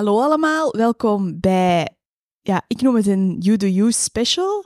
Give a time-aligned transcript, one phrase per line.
[0.00, 1.88] Hallo allemaal, welkom bij,
[2.40, 4.64] ja, ik noem het een You Do special.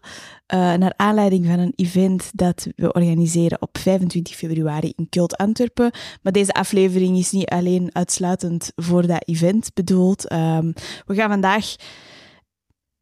[0.55, 5.91] Uh, naar aanleiding van een event dat we organiseren op 25 februari in Kult Antwerpen.
[6.23, 10.33] Maar deze aflevering is niet alleen uitsluitend voor dat event bedoeld.
[10.33, 10.73] Um,
[11.07, 11.75] we gaan vandaag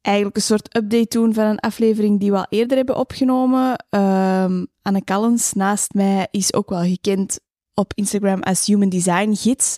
[0.01, 3.85] eigenlijk een soort update doen van een aflevering die we al eerder hebben opgenomen.
[3.91, 7.41] Um, Anne Callens naast mij is ook wel gekend
[7.75, 9.77] op Instagram als Human Design Gids.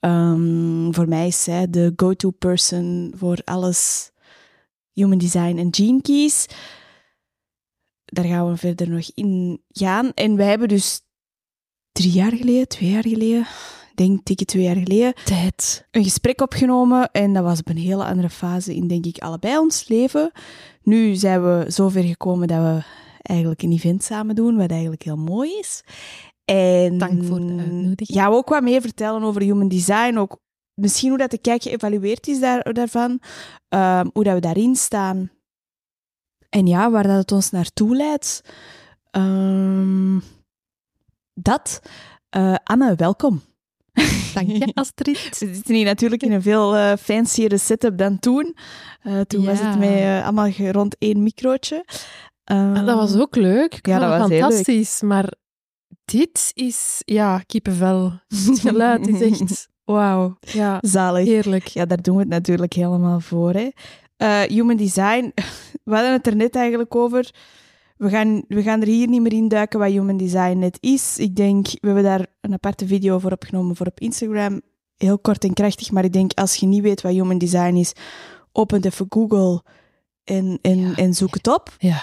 [0.00, 4.10] Um, voor mij is zij de go-to person voor alles
[4.92, 6.46] Human Design en Gene Keys.
[8.04, 10.12] Daar gaan we verder nog in gaan.
[10.14, 11.00] En wij hebben dus
[11.92, 13.46] drie jaar geleden, twee jaar geleden,
[13.94, 15.86] denk ik twee jaar geleden, tijd.
[15.90, 17.10] een gesprek opgenomen.
[17.12, 20.30] En dat was op een hele andere fase in, denk ik, allebei ons leven.
[20.82, 22.82] Nu zijn we zover gekomen dat we
[23.22, 25.82] eigenlijk een event samen doen, wat eigenlijk heel mooi is.
[26.50, 28.18] En Dank voor de uitnodiging.
[28.18, 30.16] Ja, we ook wat meer vertellen over human design.
[30.16, 30.38] Ook
[30.74, 33.20] misschien hoe dat de kijk geëvalueerd is daar, daarvan.
[33.74, 35.30] Uh, hoe dat we daarin staan.
[36.48, 38.40] En ja, waar dat het ons naartoe leidt.
[39.16, 40.20] Uh,
[41.34, 41.80] dat.
[42.36, 43.42] Uh, Anne, welkom.
[44.34, 45.38] Dank je, Astrid.
[45.38, 48.56] We zitten hier natuurlijk in een veel uh, fanciere setup dan toen.
[49.02, 49.46] Uh, toen ja.
[49.50, 51.84] was het met allemaal rond één microotje.
[52.84, 53.74] dat was ook leuk.
[53.74, 55.00] Ik ja, dat was fantastisch.
[55.00, 55.38] Maar
[56.04, 58.12] dit is, ja, kippenvel.
[58.46, 60.36] Het geluid is echt, wauw.
[60.40, 61.26] Ja, Zalig.
[61.26, 61.66] Heerlijk.
[61.66, 63.52] Ja, daar doen we het natuurlijk helemaal voor.
[63.52, 63.68] Hè.
[64.18, 65.32] Uh, human design,
[65.84, 67.30] we hadden het er net eigenlijk over.
[67.96, 71.18] We gaan, we gaan er hier niet meer in duiken wat human design net is.
[71.18, 74.60] Ik denk, we hebben daar een aparte video voor opgenomen voor op Instagram.
[74.96, 77.92] Heel kort en krachtig, maar ik denk, als je niet weet wat human design is,
[78.52, 79.62] open even Google
[80.24, 80.94] en, en, ja.
[80.94, 81.74] en zoek het op.
[81.78, 82.02] Ja.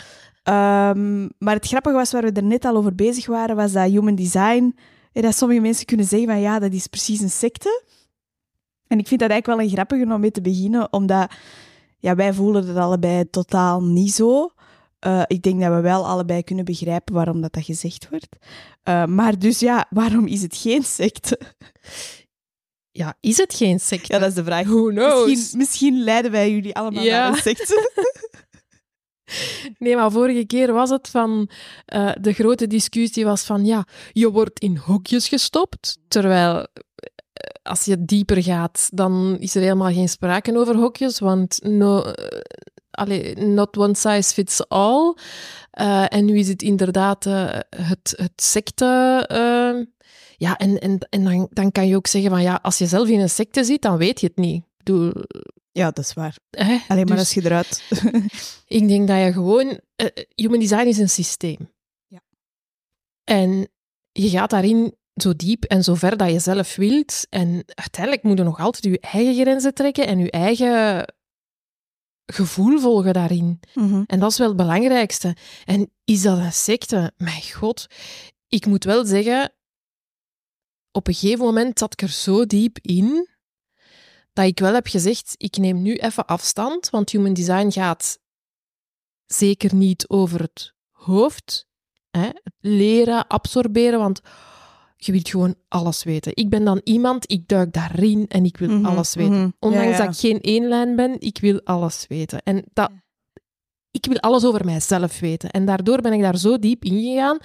[0.50, 3.90] Um, maar het grappige was, waar we er net al over bezig waren, was dat
[3.90, 4.76] human design.
[5.12, 7.84] En dat sommige mensen kunnen zeggen van ja, dat is precies een secte.
[8.88, 11.32] En ik vind dat eigenlijk wel een grappige om mee te beginnen, omdat
[12.00, 14.50] ja, wij voelen het allebei totaal niet zo.
[15.08, 18.36] Uh, ik denk dat we wel allebei kunnen begrijpen waarom dat, dat gezegd wordt.
[18.90, 21.40] Uh, maar dus ja, waarom is het geen secte?
[22.92, 24.14] Ja, is het geen secte?
[24.14, 24.66] Ja, dat is de vraag.
[24.66, 25.28] Who knows?
[25.28, 27.20] Misschien, misschien leiden wij jullie allemaal Ja.
[27.20, 27.92] naar een secte.
[29.78, 31.50] Nee, maar vorige keer was het van
[31.94, 36.64] uh, de grote discussie was van ja, je wordt in hokjes gestopt, terwijl uh,
[37.64, 42.14] als je dieper gaat, dan is er helemaal geen sprake over hokjes, want no, uh,
[42.92, 45.16] allee, not one size fits all.
[46.08, 47.24] en nu is het inderdaad
[47.70, 48.86] het, het secte.
[50.38, 53.08] ja, en, en, en dan, dan kan je ook zeggen van ja, als je zelf
[53.08, 54.64] in een secte zit, dan weet je het niet.
[54.64, 55.12] Ik bedoel,
[55.78, 56.38] ja, dat is waar.
[56.88, 57.84] Alleen maar Dus als je eruit...
[58.80, 59.80] ik denk dat je gewoon...
[60.02, 61.74] Uh, human design is een systeem.
[62.08, 62.22] Ja.
[63.24, 63.68] En
[64.12, 67.28] je gaat daarin zo diep en zo ver dat je zelf wilt.
[67.30, 71.06] En uiteindelijk moet je nog altijd je eigen grenzen trekken en je eigen
[72.26, 73.60] gevoel volgen daarin.
[73.74, 74.04] Mm -hmm.
[74.08, 75.36] En dat is wel het belangrijkste.
[75.66, 77.14] En is dat een secte?
[77.18, 77.88] Mijn god.
[78.48, 79.54] Ik moet wel zeggen,
[80.92, 83.37] op een gegeven moment zat ik er zo diep in
[84.38, 88.20] dat ik wel heb gezegd, ik neem nu even afstand, want human design gaat
[89.26, 91.68] zeker niet over het hoofd,
[92.10, 94.22] hè, leren, absorberen, want
[94.98, 96.32] je wilt gewoon alles weten.
[96.36, 99.34] Ik ben dan iemand, ik duik daarin en ik wil Mhm, alles weten.
[99.40, 99.50] mhm.
[99.60, 100.06] Ondanks Ja, ja.
[100.06, 102.42] dat ik geen éénlijn ben, ik wil alles weten.
[102.44, 102.92] En dat,
[103.92, 105.50] ik wil alles over mijzelf weten.
[105.50, 107.38] En daardoor ben ik daar zo diep in gegaan,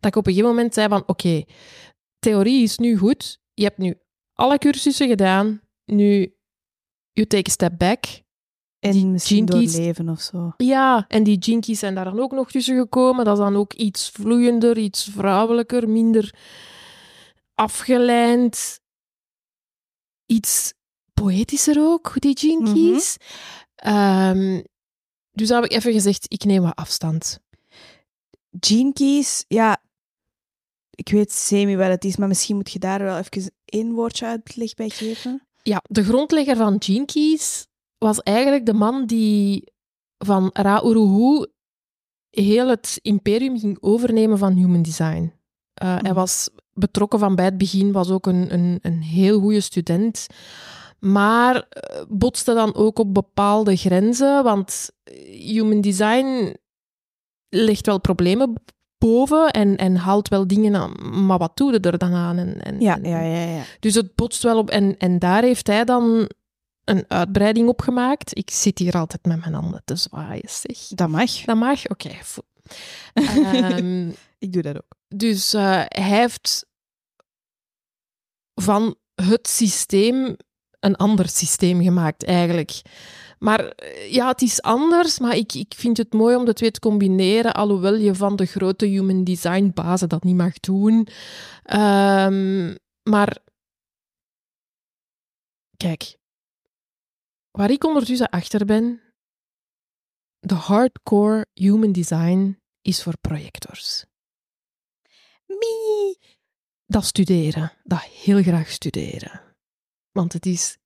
[0.00, 1.44] dat ik op een gegeven moment zei van, oké,
[2.18, 3.94] theorie is nu goed, je hebt nu
[4.32, 6.33] alle cursussen gedaan, nu
[7.14, 8.22] you take a step back.
[8.78, 10.52] En Die misschien doorleven of zo.
[10.56, 13.24] Ja, en die jinkies zijn daar dan ook nog tussen gekomen.
[13.24, 16.34] Dat is dan ook iets vloeiender, iets vrouwelijker, minder
[17.54, 18.80] afgeleid.
[20.26, 20.72] Iets
[21.14, 23.16] poëtischer ook, die jinkies.
[23.74, 24.62] Ehm,
[25.32, 27.40] dus dan heb ik even gezegd, ik neem wat afstand.
[28.92, 29.82] Keys, ja...
[30.90, 34.26] Ik weet semi wat het is, maar misschien moet je daar wel even één woordje
[34.26, 35.46] uitleg bij geven.
[35.68, 37.66] Ja, de grondlegger van Gene Keys
[37.98, 39.72] was eigenlijk de man die
[40.18, 41.46] van Ra Uruhu
[42.30, 45.22] heel het imperium ging overnemen van human design.
[45.82, 46.14] Uh, Hij Mhm.
[46.14, 50.26] was betrokken van bij het begin, was ook een, een, een heel goede student.
[50.98, 54.90] Maar eh, botste dan ook op bepaalde grenzen, want
[55.30, 56.54] human design
[57.48, 58.52] legt wel problemen
[58.98, 62.38] boven en, en haalt wel dingen aan, maar wat doe je er dan aan?
[62.38, 63.44] En, en, Ja, ja, ja.
[63.44, 63.62] ja.
[63.80, 64.70] dus het botst wel op.
[64.70, 66.30] En, en daar heeft hij dan
[66.84, 68.36] een uitbreiding op gemaakt.
[68.36, 70.78] Ik zit hier altijd met mijn handen te zwaaien, zeg.
[70.88, 71.30] Dat mag.
[71.30, 71.86] Dat mag?
[71.86, 72.10] Oké.
[73.14, 74.08] Ehm,
[74.38, 74.96] Ik doe dat ook.
[75.08, 76.66] dus eh, hij heeft
[78.54, 80.36] van het systeem
[80.80, 82.82] een ander systeem gemaakt, eigenlijk.
[83.44, 86.70] Maar eh, ja, het is anders, maar ik, ik vind het mooi om de twee
[86.70, 91.08] te combineren, alhoewel je van de grote human design bazen dat niet mag doen.
[91.62, 93.38] Ehm, maar
[95.76, 96.16] kijk,
[97.50, 99.00] waar ik ondertussen achter ben,
[100.38, 104.04] de hardcore human design is voor projectors.
[105.46, 106.18] Mie.
[106.86, 109.56] Dat studeren, dat heel graag studeren.
[110.12, 110.78] Want het is,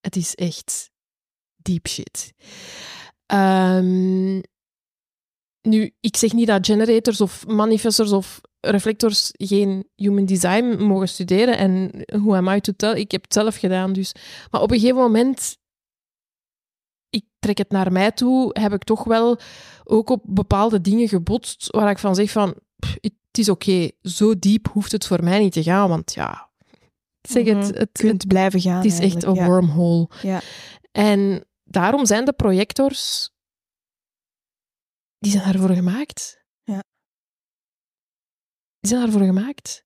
[0.00, 0.92] het is echt
[1.64, 2.32] deep shit.
[3.26, 4.40] Ehm,
[5.62, 11.58] nu, ik zeg niet dat generators of manifestors of reflectors geen human design mogen studeren.
[11.58, 11.90] En
[12.20, 12.94] hoe am I to tell?
[12.98, 14.12] Ik heb het zelf gedaan, dus.
[14.50, 15.56] Maar op een gegeven moment,
[17.10, 19.38] ik trek het naar mij toe, heb ik toch wel
[19.84, 22.54] ook op bepaalde dingen gebotst waar ik van zeg van,
[23.00, 26.50] het is oké, zo diep hoeft het voor mij niet te gaan, want ja,
[27.22, 27.74] zeg het, Mhm.
[27.78, 28.76] het, kunt het, blijven gaan.
[28.76, 29.46] het is echt een ja.
[29.46, 30.08] wormhole.
[30.22, 30.40] Ja.
[30.92, 31.44] En
[31.74, 33.30] daarom zijn de projectors,
[35.18, 36.44] die zijn daarvoor gemaakt.
[36.62, 36.82] Ja.
[38.80, 39.84] Die zijn daarvoor gemaakt.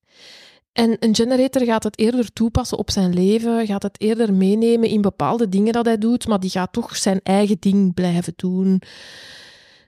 [0.73, 5.01] En een generator gaat het eerder toepassen op zijn leven, gaat het eerder meenemen in
[5.01, 8.83] bepaalde dingen dat hij doet, maar die gaat toch zijn eigen ding blijven doen.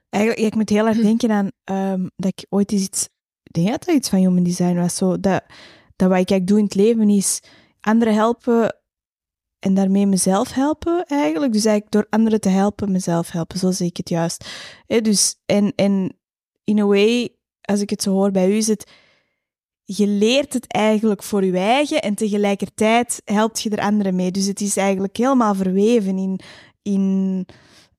[0.08, 3.08] Eigenlijk, ik moet heel erg denken aan ehm, dat ik ooit eens iets...
[3.42, 4.96] Ik denk dat dat iets van human design was.
[4.96, 5.42] Zo, dat,
[5.96, 7.40] dat wat ik eigenlijk doe in het leven is
[7.80, 8.79] anderen helpen
[9.60, 11.52] en daarmee mezelf helpen eigenlijk.
[11.52, 13.58] Dus eigenlijk door anderen te helpen, mezelf helpen.
[13.58, 14.48] Zo zie ik het juist.
[14.86, 16.18] Dus, en, en
[16.64, 17.28] in a way,
[17.60, 18.90] als ik het zo hoor bij u, is het...
[19.84, 24.30] Je leert het eigenlijk voor je eigen en tegelijkertijd helpt je er anderen mee.
[24.30, 26.40] Dus het is eigenlijk helemaal verweven in...
[26.82, 27.46] in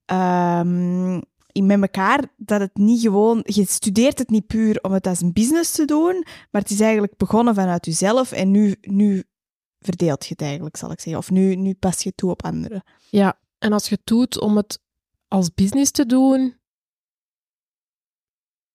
[0.06, 1.20] ehm,
[1.52, 5.22] in met elkaar dat het niet gewoon, je studeert het niet puur om het als
[5.22, 9.24] een business te doen, maar het is eigenlijk begonnen vanuit jezelf en nu, nu
[9.82, 11.22] verdeelt je het eigenlijk, zal ik zeggen.
[11.22, 12.84] Of nu, nu pas je toe op anderen.
[13.10, 14.80] Ja, en als je het doet om het
[15.28, 16.60] als business te doen,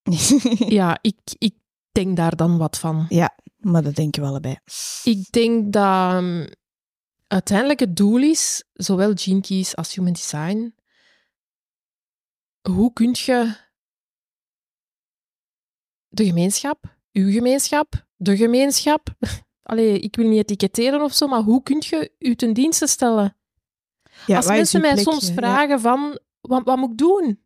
[0.79, 1.55] ja, ik, ik
[1.91, 3.05] denk daar dan wat van.
[3.57, 4.57] maar dat denken we allebei.
[5.03, 6.47] Ik denk dat um,
[7.27, 10.75] uiteindelijk het doel is, zowel Keys als Human Design,
[12.61, 13.55] hoe kun je
[16.07, 19.09] de gemeenschap, uw gemeenschap, de gemeenschap,
[19.67, 23.35] allee, ik wil niet etiketteren of zo, maar hoe kun je u ten dienste stellen?
[24.25, 25.11] Ja, Als mensen mij plekje?
[25.11, 25.33] soms Ja.
[25.33, 27.45] vragen van, wat, wat moet ik doen?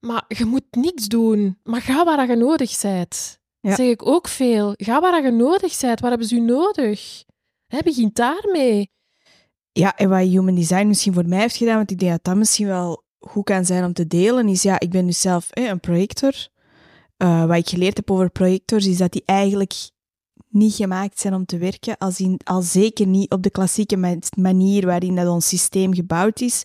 [0.00, 3.38] Maar je moet niks doen, maar ga waar je nodig bent.
[3.60, 3.68] Ja.
[3.68, 4.72] Dat zeg ik ook veel.
[4.76, 6.00] Ga waar je nodig bent.
[6.00, 7.24] Waar hebben ze u nodig?
[7.66, 8.90] Hè, begint daarmee.
[9.72, 12.36] Ja, en wat Human Design misschien voor mij heeft gedaan, want ik denk dat dat
[12.36, 15.64] misschien wel goed kan zijn om te delen, is ja, ik ben dus zelf eh,
[15.66, 16.48] een projector.
[17.16, 19.72] Eh, wat ik geleerd heb over projectors, is dat die eigenlijk
[20.50, 24.16] niet gemaakt zijn om te werken, als, in, als zeker niet op de klassieke ma-
[24.36, 26.64] manier waarin dat ons systeem gebouwd is.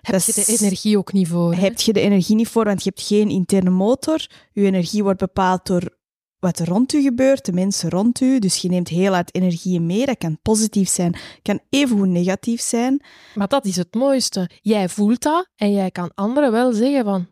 [0.00, 1.54] Heb je de energie ook niet voor?
[1.54, 1.60] hè?
[1.60, 4.26] Heb je de energie niet voor, want je hebt geen interne motor.
[4.52, 5.96] Je energie wordt bepaald door
[6.38, 8.38] wat er rond u gebeurt, de mensen rond u.
[8.38, 10.06] Dus je neemt heel hard energie mee.
[10.06, 13.02] Dat kan positief zijn, kan evengoed negatief zijn.
[13.34, 14.50] Maar dat is het mooiste.
[14.60, 17.26] Jij voelt dat en jij kan anderen wel zeggen van...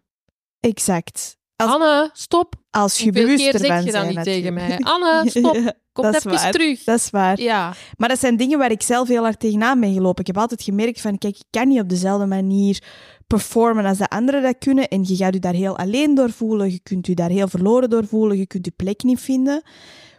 [0.60, 1.36] Exact.
[1.56, 2.54] Als- Anne, stop.
[2.76, 4.78] Als je Hoeveel bewust keer ervan zeg je dat bent niet tegen mij?
[4.78, 5.54] Anne, stop.
[5.92, 6.52] Kom dat even waar.
[6.52, 6.84] terug.
[6.84, 7.40] Dat is waar.
[7.40, 7.74] Ja.
[7.96, 10.20] Maar dat zijn dingen waar ik zelf heel hard tegenaan ben gelopen.
[10.20, 12.82] Ik heb altijd gemerkt van, kijk, ik kan niet op dezelfde manier
[13.26, 14.88] performen als de anderen dat kunnen.
[14.88, 16.70] En je gaat je daar heel alleen door voelen.
[16.70, 18.38] Je kunt je daar heel verloren door voelen.
[18.38, 19.62] Je kunt je plek niet vinden.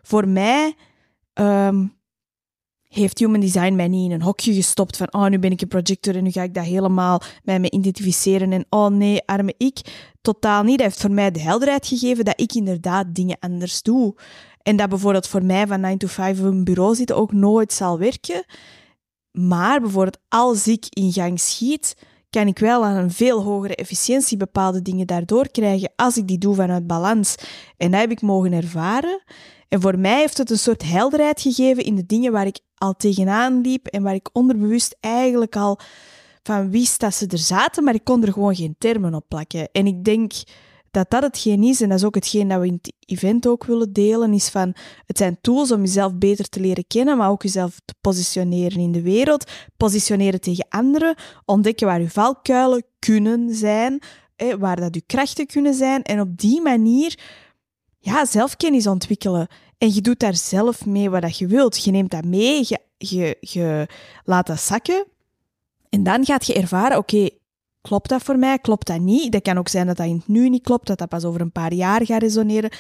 [0.02, 0.74] Voor mij
[1.34, 1.86] ehm,
[2.98, 5.68] heeft Human Design mij niet in een hokje gestopt van, oh, nu ben ik een
[5.68, 8.52] projector en nu ga ik dat helemaal met me identificeren.
[8.52, 9.80] En oh nee, arme ik.
[10.22, 10.78] Totaal niet.
[10.78, 14.16] Dat heeft voor mij de helderheid gegeven dat ik inderdaad dingen anders doe.
[14.62, 17.74] En dat bijvoorbeeld voor mij van 9 to 5 op een bureau zitten ook nooit
[17.74, 18.46] zal werken.
[19.32, 21.96] Maar bijvoorbeeld als ik in gang schiet,
[22.30, 26.38] kan ik wel aan een veel hogere efficiëntie bepaalde dingen daardoor krijgen als ik die
[26.38, 27.36] doe vanuit balans.
[27.78, 29.24] En dat heb ik mogen ervaren.
[29.70, 32.96] En voor mij heeft het een soort helderheid gegeven in de dingen waar ik al
[32.96, 35.80] tegenaan liep en waar ik onderbewust eigenlijk al
[36.44, 39.70] van wist dat ze er zaten, maar ik kon er gewoon geen termen op plakken.
[39.72, 40.34] En ik denk
[40.92, 43.66] dat dat hetgeen is, en dat is ook hetgeen dat we in het event ook
[43.66, 47.44] willen delen, is van, het zijn tools om jezelf beter te leren kennen, maar ook
[47.44, 54.02] jezelf te positioneren in de wereld, positioneren tegen anderen, ontdekken waar je valkuilen kunnen zijn,
[54.60, 57.20] waar dat je krachten kunnen zijn, en op die manier
[58.08, 59.48] ja, zelfkennis ontwikkelen.
[59.78, 61.84] En je doet daar zelf mee wat je wilt.
[61.84, 62.66] Je neemt dat mee,
[62.98, 63.88] je, je,
[64.24, 65.06] laat dat zakken.
[65.90, 67.30] En dan gaat je ervaren, oké,
[67.82, 68.60] klopt dat voor mij?
[68.60, 69.32] Klopt dat niet?
[69.32, 71.74] Dat kan ook zijn dat dat nu niet klopt, dat dat pas over een paar
[71.74, 72.72] jaar gaat resoneren.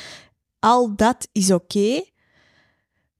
[0.60, 2.03] Al dat is oké.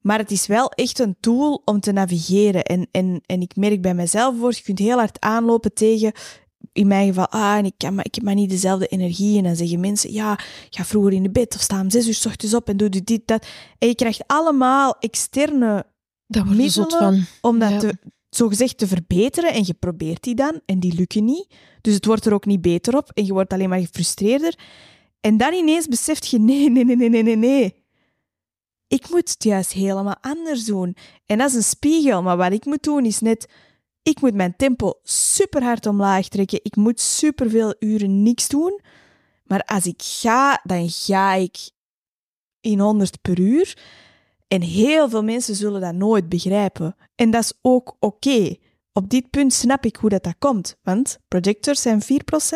[0.00, 2.62] Maar het is wel echt een tool om te navigeren.
[2.62, 6.12] En, en, en ik merk bij mezelf voor, je kunt heel hard aanlopen tegen,
[6.78, 9.38] in mijn geval, ah, en ik, kan maar, ik heb maar niet dezelfde energie.
[9.38, 10.38] En dan zeggen mensen, ja,
[10.70, 12.88] ga vroeger in de bed of sta om zes uur s ochtends op en doe
[12.88, 13.46] dit, dat.
[13.78, 15.86] En je krijgt allemaal externe
[16.26, 17.24] zot middelen van.
[17.40, 17.78] om dat Ja.
[17.78, 17.98] te,
[18.30, 19.52] zogezegd te verbeteren.
[19.52, 21.46] En je probeert die dan en die lukken niet.
[21.80, 24.58] Dus het wordt er ook niet beter op en je wordt alleen maar gefrustreerder.
[25.20, 27.74] En dan ineens beseft je, nee, nee, nee, nee, nee, nee, nee.
[28.88, 30.96] Ik moet het juist helemaal anders doen.
[31.26, 33.48] En dat is een spiegel, maar wat ik moet doen is net...
[34.08, 36.60] Ik moet mijn tempo super hard omlaag trekken.
[36.62, 38.80] Ik moet superveel uren niks doen.
[39.44, 41.70] Maar als ik ga, dan ga ik
[42.60, 43.78] in 100 per uur.
[44.48, 46.96] En heel veel mensen zullen dat nooit begrijpen.
[47.14, 48.56] En dat is ook oké.
[48.92, 50.76] Op dit punt snap ik hoe dat, dat komt.
[50.82, 52.06] Want projectors zijn 4%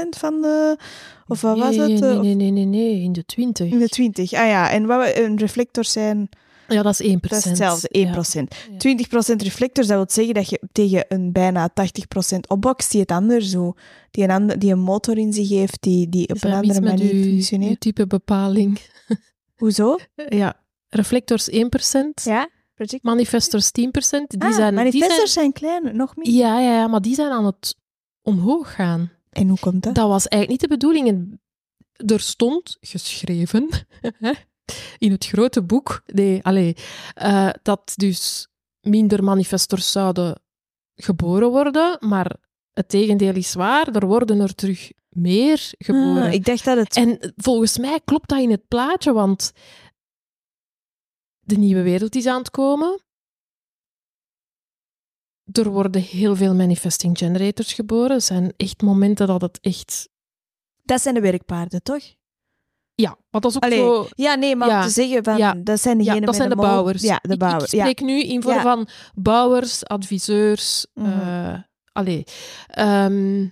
[0.08, 0.76] van de...
[1.26, 2.00] Of wat was het?
[2.00, 3.70] Nee, nee, nee, nee, nee, in de 20.
[3.70, 4.32] In de 20.
[4.32, 6.28] Ah ja, en wat een reflectors zijn...
[6.72, 7.20] Ja, dat is 1%.
[7.20, 8.56] Dat is hetzelfde, 1%.
[8.78, 9.32] Ja.
[9.34, 11.70] 20% reflectors, dat wil zeggen dat je tegen een bijna
[12.34, 13.72] 80% opbox die het anders zo,
[14.10, 17.12] die een, ander, die een motor in zich heeft, die, die op een andere manier
[17.14, 17.70] uw- functioneert.
[17.70, 18.80] uw type bepaling.
[19.60, 19.98] Hoezo?
[20.28, 21.54] Ja, reflectors 1%,
[22.22, 23.02] Ja, project.
[23.02, 23.70] manifestors 10%.
[23.70, 23.80] Die
[24.42, 26.30] ah, zijn, die manifestors zijn, zijn, klein, nog meer.
[26.30, 27.76] ja, ja, ja, maar die zijn aan het
[28.22, 29.10] omhoog gaan.
[29.30, 29.94] En hoe komt dat?
[29.94, 31.38] Dat was eigenlijk niet de bedoeling.
[32.06, 33.68] Er stond geschreven
[34.98, 36.76] in het grote boek nee, allee,
[37.14, 38.48] eh, dat dus
[38.80, 40.40] minder manifestors zouden
[40.94, 42.36] geboren worden, maar
[42.72, 46.22] het tegendeel is waar, er worden er terug meer geboren.
[46.22, 46.96] Ah, ik dacht dat het...
[46.96, 49.52] En volgens mij klopt dat in het plaatje, want
[51.40, 53.00] de nieuwe wereld is aan het komen.
[55.52, 58.10] Er worden heel veel manifesting generators geboren.
[58.10, 60.08] Er zijn echt momenten dat het echt...
[60.82, 62.14] Dat zijn de werkpaarden, toch?
[63.02, 64.06] Ja, maar dat is ook Allee, zo...
[64.14, 64.82] Ja, nee, maar Ja.
[64.82, 65.54] te zeggen, van, Ja.
[65.54, 67.02] dat zijn Ja, degenen dat zijn de bouwers.
[67.02, 67.70] Ja, de Ik- Ik, bouwers.
[67.70, 67.80] ja.
[67.80, 68.62] spreek nu in vorm Ja.
[68.62, 70.86] van bouwers, adviseurs.
[70.94, 71.08] Mhm.
[71.20, 71.54] eh,
[71.92, 72.24] allee.
[72.66, 73.46] Ehm,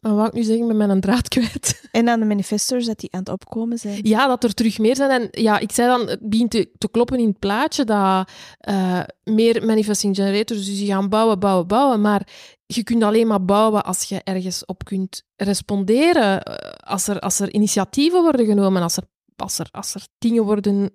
[0.00, 1.76] wat ik nu zeggen met mijn draad kwijt?
[1.90, 3.98] En dan de manifestors, dat die aan het opkomen zijn.
[4.02, 5.10] Ja, dat er terug meer zijn.
[5.10, 9.00] En ja, ik zei dan, het begint te, te kloppen in het plaatje dat eh,
[9.24, 12.00] meer manifesting generators, dus die gaan bouwen, bouwen, bouwen.
[12.00, 12.28] Maar
[12.74, 16.42] je kunt alleen maar bouwen als je ergens op kunt responderen.
[16.42, 19.04] Eh, Als er, als er initiatieven worden genomen, als er,
[19.36, 20.90] als er, als er dingen worden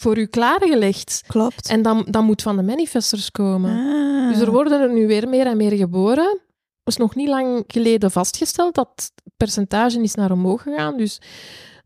[0.00, 1.22] voor u klaargelegd.
[1.26, 1.68] Klopt.
[1.68, 3.70] En dan, dan moet van de manifestors komen.
[3.70, 4.28] Ah.
[4.32, 6.40] Dus er worden er nu weer meer en meer geboren.
[6.82, 10.96] Het is nog niet lang geleden vastgesteld dat het percentage is naar omhoog gegaan.
[10.96, 11.20] Dus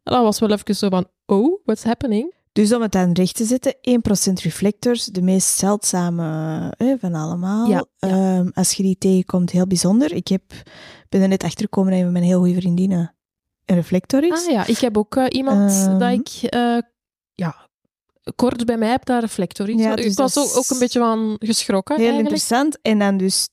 [0.02, 2.34] dat was wel even zo van, oh, what's happening?
[2.54, 3.74] Dus om het dan recht te zetten,
[4.30, 7.68] 1% reflectors, de meest zeldzame eh, van allemaal.
[7.68, 8.08] Ja, ja.
[8.08, 10.12] Ehm, als je die tegenkomt, heel bijzonder.
[10.12, 10.42] Ik heb,
[11.08, 13.10] ben er net achter gekomen dat mijn heel goede vriendin een
[13.64, 14.46] reflector is.
[14.46, 15.98] Ah ja, ik heb ook eh, iemand Ehm.
[15.98, 16.78] dat ik, eh,
[17.34, 17.68] ja,
[18.34, 19.78] kort bij mij heb daar reflector in.
[19.78, 22.34] Ja, dus ik was ook, een beetje van geschrokken heel eigenlijk.
[22.34, 22.78] interessant.
[22.82, 23.48] En dan dus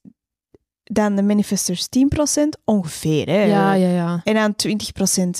[0.93, 1.87] dan de manifestors
[2.41, 3.27] 10% ongeveer.
[3.27, 3.43] Hè.
[3.43, 4.21] Ja, ja, ja.
[4.23, 4.55] En dan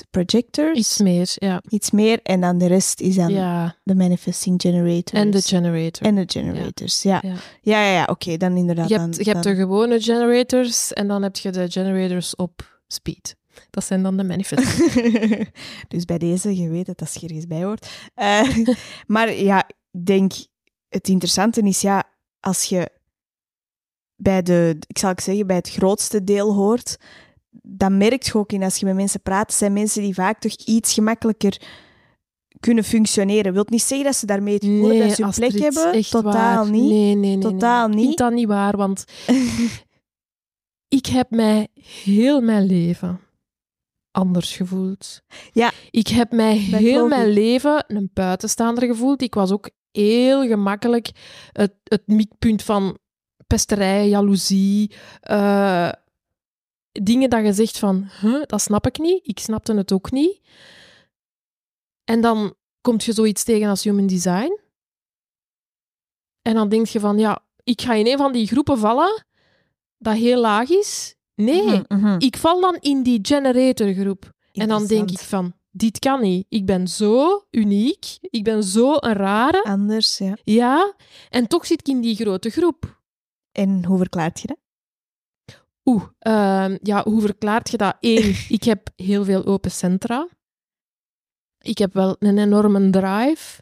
[0.06, 0.78] 20% projectors.
[0.78, 1.62] Iets meer, ja.
[1.70, 2.20] Iets meer.
[2.24, 3.76] En dan de rest is dan ja.
[3.84, 5.22] de manifesting generators.
[5.22, 6.08] En de generator.
[6.08, 7.20] En de generators, ja.
[7.24, 7.34] Ja.
[7.62, 8.90] Ja, ja, ja, oké, dan inderdaad.
[8.90, 12.36] je dan, hebt, je hebt dan- de gewone generators en dan heb je de generators
[12.36, 13.36] op speed.
[13.70, 14.94] Dat zijn dan de manifestors.
[15.94, 17.90] dus bij deze, je weet dat dat er ergens bij hoort.
[18.14, 18.58] Eh,
[19.08, 20.34] maar ja, ik denk,
[20.90, 22.04] het interessante is ja,
[22.40, 23.00] als je
[24.22, 26.98] bij de, ik zal ik zeggen, bij het grootste deel hoort,
[27.52, 30.56] dan merk je ook in als je met mensen praat, zijn mensen die vaak toch
[30.56, 31.62] iets gemakkelijker
[32.60, 33.54] kunnen functioneren.
[33.54, 36.04] Wil niet zeggen dat ze daarmee het gevoel hebben dat ze hun plek hebben.
[36.10, 36.72] Totaal waar.
[36.72, 36.90] niet.
[36.90, 37.38] Nee, nee, nee.
[37.38, 37.92] Totaal nee.
[37.92, 38.06] Ik niet.
[38.06, 39.06] vind dat niet waar, want
[41.00, 41.68] ik heb mij
[42.04, 43.20] heel mijn leven
[44.12, 45.22] anders gevoeld.
[45.52, 45.72] Ja.
[45.92, 47.34] Ik heb mij Dat heel mijn ik.
[47.34, 49.22] leven een buitenstaander gevoeld.
[49.22, 51.12] Ik was ook heel gemakkelijk
[51.52, 52.98] het, het mikpunt van
[53.52, 54.92] pesterij, jaloezie,
[55.22, 55.92] eh,
[56.92, 59.28] dingen dat je zegt van, huh, dat snap ik niet.
[59.28, 60.40] Ik snapte het ook niet.
[62.04, 64.60] En dan komt je zoiets tegen als human design.
[66.42, 69.26] En dan denk je van, ja, ik ga in een van die groepen vallen
[69.98, 71.16] dat heel laag is.
[71.36, 72.16] Nee, Mhm, mhm.
[72.20, 74.32] ik val dan in die generatorgroep.
[74.52, 76.46] En dan denk ik van, dit kan niet.
[76.50, 78.18] Ik ben zo uniek.
[78.22, 79.64] Ik ben zo een rare.
[79.64, 80.38] Anders, ja.
[80.44, 80.94] Ja,
[81.30, 83.01] en toch zit ik in die grote groep.
[83.52, 84.60] En hoe verklaart je dat?
[85.84, 87.98] Oeh, ehm, ja, hoe verklaart je dat?
[88.00, 90.28] Eén, ik heb heel veel open centra.
[91.58, 93.62] Ik heb wel een enorme drive,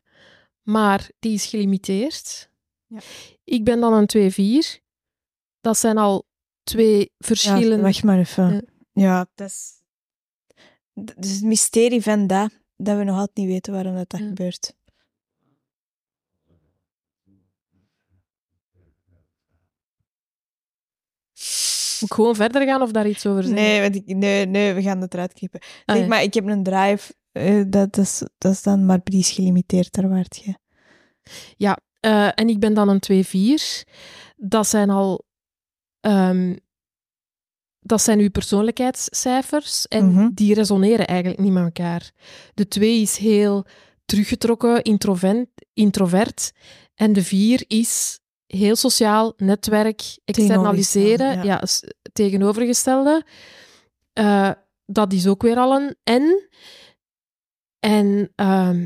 [0.62, 2.52] maar die is gelimiteerd.
[2.88, 3.00] Ja.
[3.44, 4.32] Ik ben dan een
[4.78, 4.84] 2-4.
[5.60, 6.28] Dat zijn al
[6.64, 7.76] twee verschillende...
[7.76, 8.52] Ja, wacht maar even.
[8.54, 8.62] Ja.
[8.92, 9.78] Ja, dat is...
[10.94, 14.76] Dat is het mysterie van dat, dat we nog altijd niet weten waarom dat, gebeurt.
[22.00, 23.62] Moet ik gewoon verder gaan of daar iets over zeggen?
[23.62, 25.60] Nee, want ik, nee, nee, we gaan het eruit knippen.
[25.86, 26.10] Ah, zeg ja.
[26.10, 30.10] maar, ik heb een drive, eh, dat, is, dat is dan maar prijs gelimiteerd, daar
[30.10, 30.58] waard je.
[32.00, 33.84] Eh, en ik ben dan een 2-4.
[34.38, 35.26] Dat zijn al...
[36.00, 36.56] ehm,
[37.80, 40.30] dat zijn uw persoonlijkheidscijfers en Mhm.
[40.34, 42.12] die resoneren eigenlijk niet met elkaar.
[42.54, 43.66] De 2 is heel
[44.06, 46.52] teruggetrokken, introvert, introvert.
[46.96, 48.19] En de 4 is
[48.58, 51.44] heel sociaal, netwerk, externaliseren.
[51.44, 51.64] Ja.
[52.14, 53.26] Tegenovergestelde.
[54.14, 54.52] Eh,
[54.86, 56.48] dat is ook weer al een N.
[57.80, 58.86] En ehm,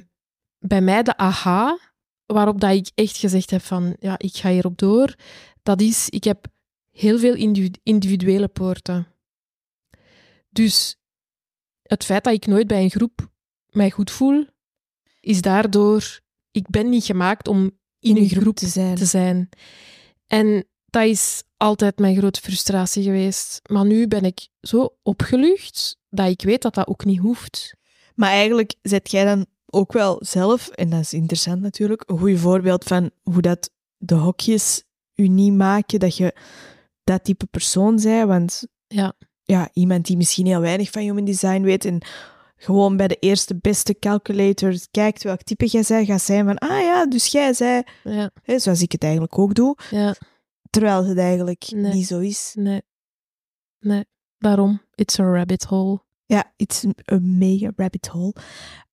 [0.59, 1.79] bij mij de aha,
[2.25, 5.15] waarop dat ik echt gezegd heb van, ja, ik ga hierop door,
[5.63, 6.45] dat is, ik heb
[6.91, 9.07] heel veel individu- individuele poorten.
[10.49, 10.97] Dus
[11.81, 13.31] het feit dat ik nooit bij een groep
[13.69, 14.45] mij goed voel,
[15.19, 16.19] is daardoor,
[16.51, 18.95] ik ben niet gemaakt om in een groep te zijn.
[18.95, 19.49] te zijn.
[20.27, 23.59] En dat is altijd mijn grote frustratie geweest.
[23.69, 27.75] Maar nu ben ik zo opgelucht dat ik weet dat dat ook niet hoeft.
[28.15, 32.39] Maar eigenlijk zet jij dan ook wel zelf, en dat is interessant natuurlijk, een goed
[32.39, 34.83] voorbeeld van hoe dat de hokjes
[35.15, 36.35] u niet maken dat je
[37.03, 38.27] dat type persoon bent.
[38.27, 39.13] Want Ja.
[39.43, 42.01] ja, iemand die misschien heel weinig van human design weet en
[42.63, 46.79] gewoon bij de eerste beste calculator kijkt welk type jij zij gaat zijn van, ah
[46.81, 50.15] ja, dus jij zei, Ja, hè, zoals ik het eigenlijk ook doe, ja,
[50.69, 51.93] terwijl het eigenlijk Nee.
[51.93, 52.51] niet zo is.
[52.57, 52.81] nee.
[53.79, 54.05] Nee,
[54.37, 54.81] daarom.
[54.95, 56.01] It's a rabbit hole.
[56.25, 58.35] Ja, it's a mega rabbit hole.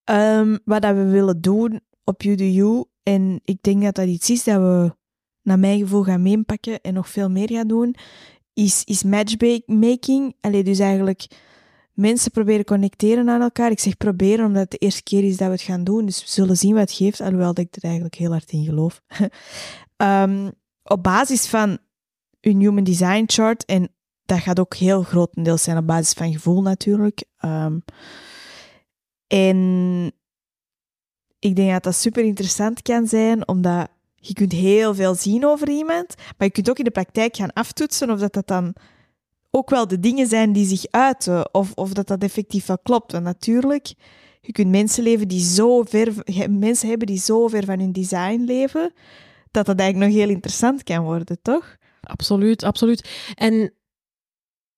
[0.04, 4.06] Ehm, wat dat we willen doen op You Do You, en ik denk dat dat
[4.06, 4.94] iets is dat we
[5.42, 7.94] naar mijn gevoel gaan meepakken en nog veel meer gaan doen,
[8.54, 10.35] is, is matchmaking.
[10.40, 11.26] Allee, dus eigenlijk
[11.92, 13.70] mensen proberen connecteren aan elkaar.
[13.70, 16.20] Ik zeg proberen, omdat het de eerste keer is dat we het gaan doen, dus
[16.20, 19.03] we zullen zien wat het geeft, alhoewel ik er eigenlijk heel hard in geloof.
[19.96, 20.50] Ehm,
[20.83, 21.79] op basis van
[22.40, 23.88] een human design chart, en
[24.24, 27.24] dat gaat ook heel grotendeels zijn op basis van gevoel natuurlijk.
[27.37, 27.79] Ehm,
[29.26, 30.12] en
[31.38, 35.68] ik denk dat dat super interessant kan zijn, omdat je kunt heel veel zien over
[35.68, 38.74] iemand, maar je kunt ook in de praktijk gaan aftoetsen of dat dat dan
[39.50, 43.12] ook wel de dingen zijn die zich uiten, of, of dat dat effectief wel klopt.
[43.12, 43.94] Want natuurlijk,
[44.40, 46.12] je kunt mensen leven die zo ver,
[46.50, 48.92] mensen hebben die zo ver van hun design leven,
[49.50, 51.76] dat dat eigenlijk nog heel interessant kan worden, toch?
[52.00, 53.08] Absoluut, absoluut.
[53.34, 53.74] En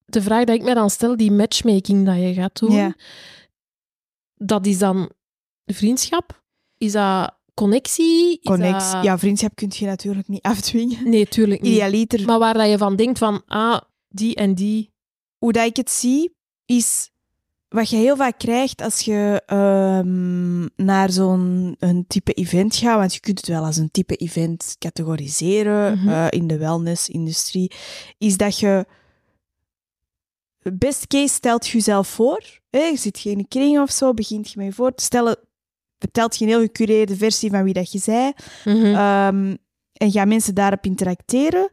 [0.05, 2.95] de vraag die ik mij dan stel, die matchmaking dat je gaat doen, Ja.
[4.35, 5.11] dat is dan
[5.65, 6.43] vriendschap?
[6.79, 8.31] Is dat connectie?
[8.41, 8.93] Is Connectie.
[8.93, 11.09] dat- Ja, vriendschap kun je natuurlijk niet afdwingen.
[11.09, 11.73] Nee, tuurlijk niet.
[11.73, 13.81] Idealiter, Maar waar dat je van denkt van, ah,
[14.13, 14.91] die en die.
[15.39, 16.35] hoe dat ik het zie,
[16.67, 17.11] is
[17.69, 23.15] wat je heel vaak krijgt als je ehm, naar zo'n een type event gaat, want
[23.15, 26.09] je kunt het wel als een type event categoriseren Mhm.
[26.09, 27.73] eh, in de wellness-industrie,
[28.19, 28.87] is dat je
[30.73, 32.43] best case stelt je jezelf voor.
[32.71, 32.79] Hè?
[32.81, 35.37] Je zit geen in een kring of zo, begint je mee voor te stellen,
[35.99, 38.33] vertelt je een heel gecureerde versie van wie dat je zei,
[38.65, 38.85] Mhm.
[38.95, 39.57] Ehm,
[39.93, 41.71] en gaan mensen daarop interacteren.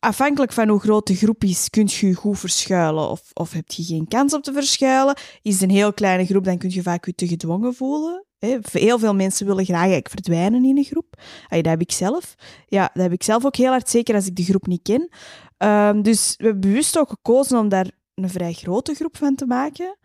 [0.00, 3.70] Afhankelijk van hoe groot de groep is, kun je je goed verschuilen of, of heb
[3.70, 5.16] je geen kans op te verschuilen.
[5.42, 8.24] Is het een heel kleine groep, dan kun je vaak je te gedwongen voelen.
[8.72, 11.22] Heel veel mensen willen graag eigenlijk verdwijnen in een groep.
[11.48, 12.34] Dat heb ik zelf.
[12.66, 15.08] Ja, dat heb ik zelf ook heel hard, zeker als ik de groep niet ken.
[15.56, 19.46] Ehm, dus we hebben bewust ook gekozen om daar een vrij grote groep van te
[19.46, 19.96] maken.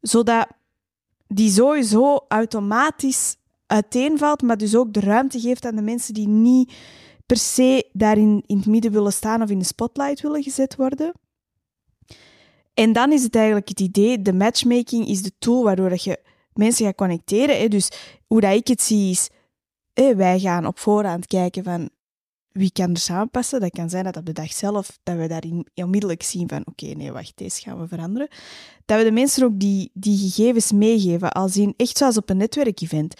[0.00, 0.46] Zodat
[1.26, 6.72] die sowieso automatisch uiteenvalt, maar dus ook de ruimte geeft aan de mensen die niet
[7.30, 11.12] per se daarin in het midden willen staan of in de spotlight willen gezet worden.
[12.74, 16.20] En dan is het eigenlijk het idee, de matchmaking is de tool waardoor dat je
[16.52, 17.58] mensen gaat connecteren.
[17.58, 17.68] Hè.
[17.68, 17.90] Dus
[18.26, 19.28] hoe dat ik het zie is,
[20.16, 21.90] wij gaan op voorhand kijken van
[22.52, 23.60] wie kan er samenpassen.
[23.60, 26.86] Dat kan zijn dat op de dag zelf, dat we daarin onmiddellijk zien van oké,
[26.86, 28.28] nee, wacht, deze gaan we veranderen.
[28.84, 32.36] Dat we de mensen ook die, die gegevens meegeven, als in echt zoals op een
[32.36, 33.14] netwerkevent.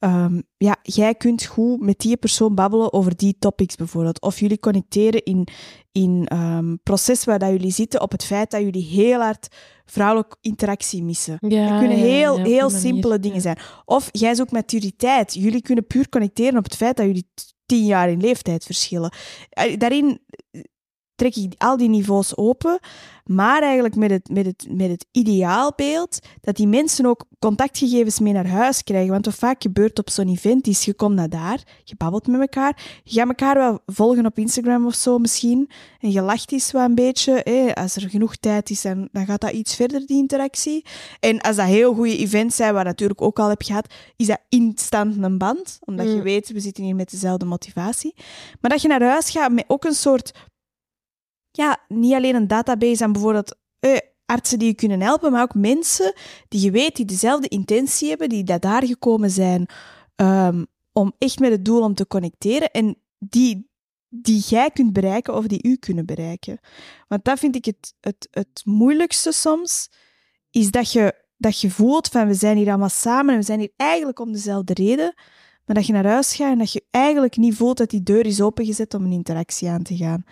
[0.00, 4.20] Ehm, ja, jij kunt goed met die persoon babbelen over die topics bijvoorbeeld.
[4.20, 5.46] Of jullie connecteren in
[5.92, 9.48] in ehm proces waar dat jullie zitten op het feit dat jullie heel hard
[9.84, 11.38] vrouwelijke interactie missen.
[11.40, 13.20] Ja, Dat kunnen ja, heel, heel manier, simpele ja.
[13.20, 13.58] dingen zijn.
[13.84, 15.34] Of jij zoekt maturiteit.
[15.34, 17.30] Jullie kunnen puur connecteren op het feit dat jullie
[17.66, 19.12] tien jaar in leeftijd verschillen.
[19.50, 20.20] Eh, Daarin
[21.20, 22.78] trek ik al die niveaus open,
[23.24, 28.32] maar eigenlijk met het, met het, met het ideaalbeeld dat die mensen ook contactgegevens mee
[28.32, 29.10] naar huis krijgen.
[29.10, 32.40] Want wat vaak gebeurt op zo'n event is, je komt naar daar, je babbelt met
[32.40, 36.72] elkaar, je gaat elkaar wel volgen op Instagram of zo misschien, en je lacht eens
[36.72, 37.40] wel een beetje.
[37.44, 37.74] hè.
[37.74, 40.84] Als er genoeg tijd is, dan, dan gaat dat iets verder, die interactie.
[41.20, 44.40] En als dat heel goede events zijn, waar natuurlijk ook al heb gehad, is dat
[44.48, 45.78] instant een band.
[45.84, 46.22] Omdat je Mm.
[46.22, 48.14] weet, we zitten hier met dezelfde motivatie.
[48.60, 50.32] Maar dat je naar huis gaat met ook een soort
[51.50, 55.54] ja, niet alleen een database aan bijvoorbeeld eh, artsen die je kunnen helpen, maar ook
[55.54, 56.12] mensen
[56.48, 59.66] die je weet die dezelfde intentie hebben, die daar gekomen zijn
[60.16, 63.70] ehm, om echt met het doel om te connecteren en die,
[64.08, 66.58] die jij kunt bereiken of die u kunnen bereiken.
[67.08, 69.90] Want dat vind ik het, het, het moeilijkste soms,
[70.50, 73.58] is dat je, dat je voelt van we zijn hier allemaal samen en we zijn
[73.58, 75.14] hier eigenlijk om dezelfde reden,
[75.70, 78.26] maar dat je naar huis gaat en dat je eigenlijk niet voelt dat die deur
[78.26, 80.24] is opengezet om een interactie aan te gaan.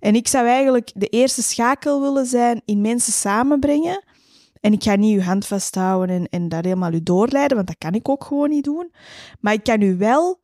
[0.00, 4.04] En ik zou eigenlijk de eerste schakel willen zijn in mensen samenbrengen.
[4.60, 7.78] En ik ga niet uw hand vasthouden en, en dat helemaal u doorleiden, want dat
[7.78, 8.92] kan ik ook gewoon niet doen.
[9.40, 10.40] Maar ik kan u wel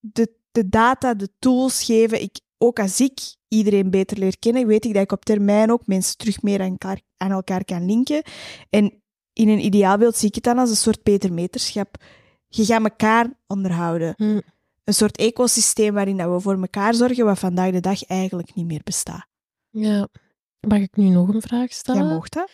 [0.00, 2.22] de, de data, de tools geven.
[2.22, 5.86] Ik, ook als ik iedereen beter leer kennen, weet ik dat ik op termijn ook
[5.86, 8.22] mensen terug meer aan elkaar, aan elkaar kan linken.
[8.70, 11.96] En in een ideaalbeeld zie ik het dan als een soort Peter Meterschap
[12.56, 14.14] je gaat elkaar onderhouden.
[14.16, 14.40] Hm.
[14.84, 18.66] Een soort ecosysteem waarin dat we voor elkaar zorgen, wat vandaag de dag eigenlijk niet
[18.66, 19.26] meer bestaat.
[19.70, 20.08] Ja.
[20.68, 22.04] Mag ik nu nog een vraag stellen?
[22.04, 22.50] Jij mocht dat?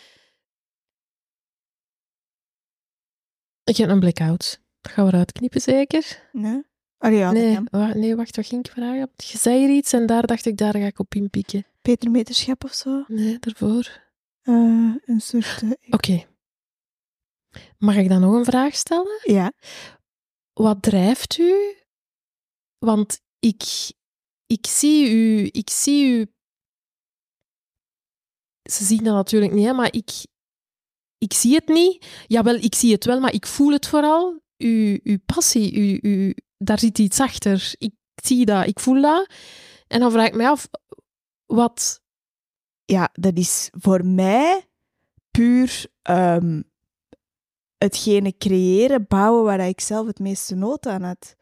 [3.64, 4.60] Ik heb een blackout.
[4.80, 6.28] Dat gaan we eruit knippen, zeker?
[6.32, 6.62] Nee?
[6.98, 7.68] Oh ja, nee, kan.
[7.70, 9.10] wa- nee, wacht, wat ging ik vragen?
[9.16, 11.66] Je zei er iets en daar dacht ik, daar ga ik op inpikken.
[11.82, 13.04] Peter Meterschap of zo?
[13.08, 14.00] Nee, daarvoor.
[14.42, 14.54] Eh,
[15.04, 15.62] een soort...
[15.62, 16.24] eh, Oké.
[17.78, 19.20] Mag ik dan nog een vraag stellen?
[19.22, 19.52] ja.
[20.52, 21.76] Wat drijft u?
[22.78, 23.62] Want ik,
[24.46, 26.32] ik zie u, ik zie u.
[28.62, 30.10] Ze zien dat natuurlijk niet, hè, maar ik,
[31.18, 32.24] ik zie het niet.
[32.26, 34.42] Jawel, ik zie het wel, maar ik voel het vooral.
[34.56, 37.74] Uw, uw passie, uw, uw, daar zit iets achter.
[37.78, 39.30] Ik zie dat, ik voel dat.
[39.86, 40.68] En dan vraag ik me af,
[41.46, 42.02] wat.
[42.84, 44.68] ja, dat is voor mij
[45.30, 46.62] puur ehm,
[47.84, 51.36] hetgene creëren, bouwen waar ik zelf het meeste nood aan had.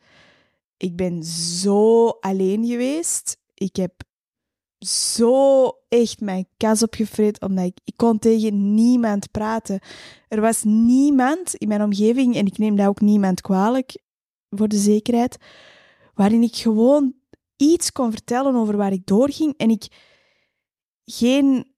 [0.76, 3.38] Ik ben zo alleen geweest.
[3.54, 3.92] Ik heb
[4.78, 9.80] zo echt mijn kas opgefret, omdat ik, ik kon tegen niemand praten.
[10.28, 14.02] Er was niemand in mijn omgeving, en ik neem dat ook niemand kwalijk,
[14.50, 15.36] voor de zekerheid,
[16.14, 17.14] waarin ik gewoon
[17.56, 19.86] iets kon vertellen over waar ik doorging en ik
[21.04, 21.76] geen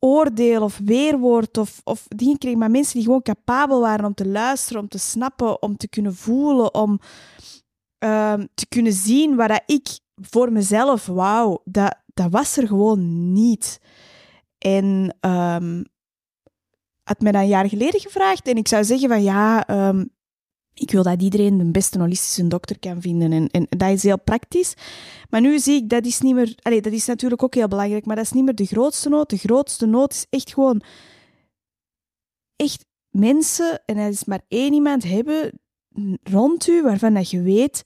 [0.00, 4.28] oordeel of weerwoord of, of dingen kreeg, maar mensen die gewoon capabel waren om te
[4.28, 7.00] luisteren, om te snappen, om te kunnen voelen, om
[7.98, 13.32] ehm, te kunnen zien waar dat ik voor mezelf, wauw, dat, dat was er gewoon
[13.32, 13.80] niet.
[14.58, 15.82] En ehm,
[17.02, 20.04] had mij dat een jaar geleden gevraagd en ik zou zeggen van ja, ehm,
[20.80, 24.20] ik wil dat iedereen de beste holistische dokter kan vinden en, en dat is heel
[24.20, 24.74] praktisch.
[25.30, 26.54] Maar nu zie ik, dat is niet meer...
[26.62, 29.30] Allee, dat is natuurlijk ook heel belangrijk, maar dat is niet meer de grootste nood.
[29.30, 30.82] De grootste nood is echt gewoon...
[32.56, 35.60] Echt mensen, en dat is maar één iemand, hebben
[36.22, 37.82] rond u waarvan dat je weet,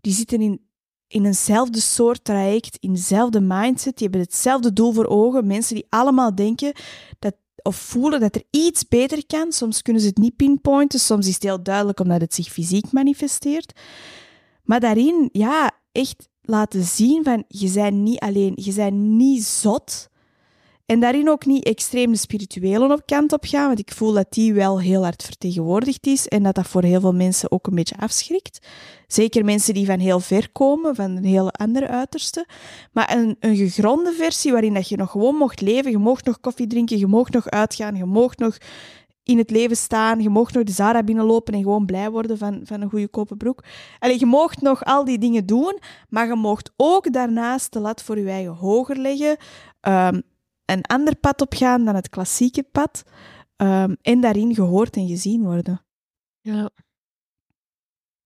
[0.00, 0.60] die zitten in,
[1.06, 5.46] in eenzelfde soort traject, in dezelfde mindset, die hebben hetzelfde doel voor ogen.
[5.46, 6.72] Mensen die allemaal denken
[7.18, 9.52] dat, of voelen dat er iets beter kan.
[9.52, 12.92] Soms kunnen ze het niet pinpointen, soms is het heel duidelijk omdat het zich fysiek
[12.92, 13.80] manifesteert.
[14.62, 20.09] Maar daarin, ja, echt laten zien van, je bent niet alleen, je bent niet zot.
[20.90, 24.26] En daarin ook niet extreem de spirituele op kant op gaan, want ik voel dat
[24.30, 27.74] die wel heel hard vertegenwoordigd is en dat dat voor heel veel mensen ook een
[27.74, 28.66] beetje afschrikt.
[29.06, 32.46] Zeker mensen die van heel ver komen, van een hele andere uiterste.
[32.92, 36.40] Maar een, een gegronde versie waarin dat je nog gewoon mocht leven, je mocht nog
[36.40, 38.56] koffie drinken, je mocht nog uitgaan, je mocht nog
[39.22, 42.60] in het leven staan, je mocht nog de Zara binnenlopen en gewoon blij worden van,
[42.64, 43.64] van een goede kopen broek.
[44.18, 48.18] Je mocht nog al die dingen doen, maar je mocht ook daarnaast de lat voor
[48.18, 49.36] je eigen hoger leggen,
[49.80, 50.20] ehm,
[50.72, 53.02] een ander pad opgaan dan het klassieke pad,
[53.56, 55.84] ehm, en daarin gehoord en gezien worden.
[56.40, 56.70] Ja.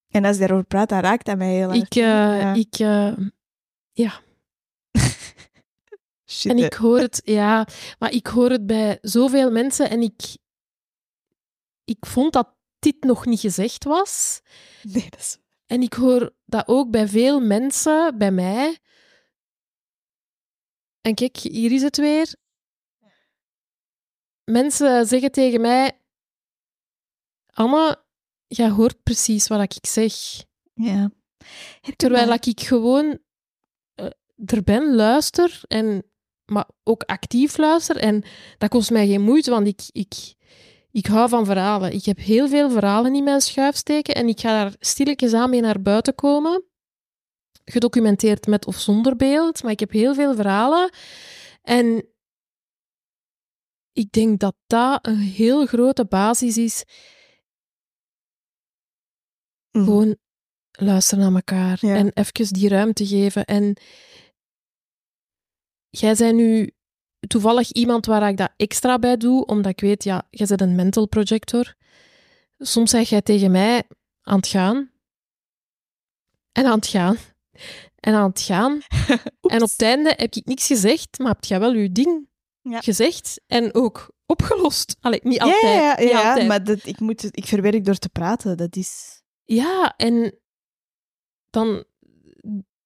[0.08, 1.82] En als je daarover praat, dan raakt dat mij heel erg.
[1.82, 3.12] Ik, eh, ik, eh,
[3.92, 4.20] ja.
[6.30, 7.66] Shit, En ik hoor het, ja,
[7.98, 10.36] maar ik hoor het bij zoveel mensen en ik,
[11.84, 14.40] ik vond dat dit nog niet gezegd was.
[14.82, 15.38] Nee, dat is...
[15.66, 18.78] En ik hoor dat ook bij veel mensen, bij mij.
[21.06, 22.34] En kijk, hier is het weer.
[24.44, 26.00] Mensen zeggen tegen mij:
[27.46, 28.04] Anne,
[28.46, 30.14] jij hoort precies wat ik zeg.
[30.74, 31.10] Ja.
[31.96, 33.18] Terwijl ik gewoon
[33.94, 34.06] eh,
[34.44, 36.04] er ben, luister, en,
[36.44, 37.96] maar ook actief luister.
[37.96, 38.24] En
[38.58, 40.34] dat kost mij geen moeite, want ik, ik,
[40.90, 41.92] ik hou van verhalen.
[41.92, 45.50] Ik heb heel veel verhalen in mijn schuif steken en ik ga daar stilletjes aan
[45.50, 46.64] mee naar buiten komen.
[47.64, 50.90] Gedocumenteerd met of zonder beeld, maar ik heb heel veel verhalen.
[51.62, 52.08] En
[53.92, 56.84] ik denk dat dat een heel grote basis is.
[59.70, 59.84] Mhm.
[59.84, 60.16] Gewoon
[60.70, 61.94] luisteren naar elkaar Ja.
[61.94, 63.44] en even die ruimte geven.
[63.44, 63.76] En
[65.90, 66.70] jij bent nu
[67.26, 70.74] toevallig iemand waar ik dat extra bij doe, omdat ik weet, ja, jij bent een
[70.74, 71.74] mental projector.
[72.58, 73.82] Soms zeg jij tegen mij
[74.22, 74.92] aan het gaan.
[76.52, 77.16] En aan het gaan.
[78.00, 78.80] En aan het gaan.
[79.54, 82.28] en op het einde heb ik niks gezegd, maar heb jij wel je ding
[82.62, 82.80] Ja.
[82.80, 84.96] gezegd en ook opgelost.
[85.00, 85.98] Allee, niet Ja, altijd.
[85.98, 86.46] ja, ja, altijd.
[86.48, 88.56] maar dat, ik, moet, het- ik verwerk door te praten.
[88.56, 89.22] Dat is...
[89.44, 90.38] Ja, en
[91.50, 91.84] dan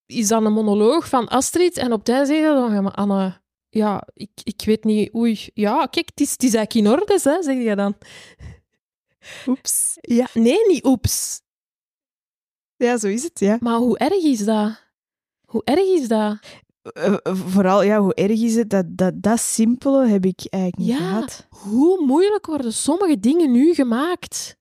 [0.06, 2.92] is dat een monoloog van Astrid en op het einde zeg je dan, ja, maar
[2.94, 6.92] Anne, ja, ik, ik weet niet, oei, ja, kijk, het is, het is eigenlijk in
[7.00, 7.94] orde, hè, zeg je dan.
[9.46, 9.96] Oeps.
[10.00, 10.26] Ja.
[10.34, 11.40] Nee, niet oeps.
[12.78, 13.56] Ja, zo is het, ja.
[13.60, 14.80] Maar hoe erg is dat?
[15.44, 16.38] Hoe erg is dat?
[16.82, 18.70] Eh, eh, vooral, ja, hoe erg is het?
[18.70, 21.08] Dat, dat, dat simpele heb ik eigenlijk niet Ja.
[21.08, 21.46] gehad.
[21.50, 24.56] Hoe moeilijk worden sommige dingen nu gemaakt?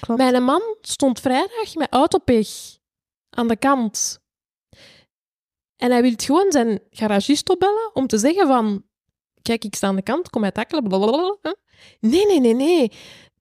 [0.00, 0.20] Klopt.
[0.20, 2.48] Mijn man stond vrijdag met autopech
[3.30, 4.22] aan de kant.
[5.76, 8.84] En hij wil gewoon zijn garagist opbellen om te zeggen van...
[9.42, 10.82] Kijk, ik sta aan de kant, kom mij takelen.
[10.82, 11.36] blablabla.
[12.00, 12.92] Nee, nee, nee, nee.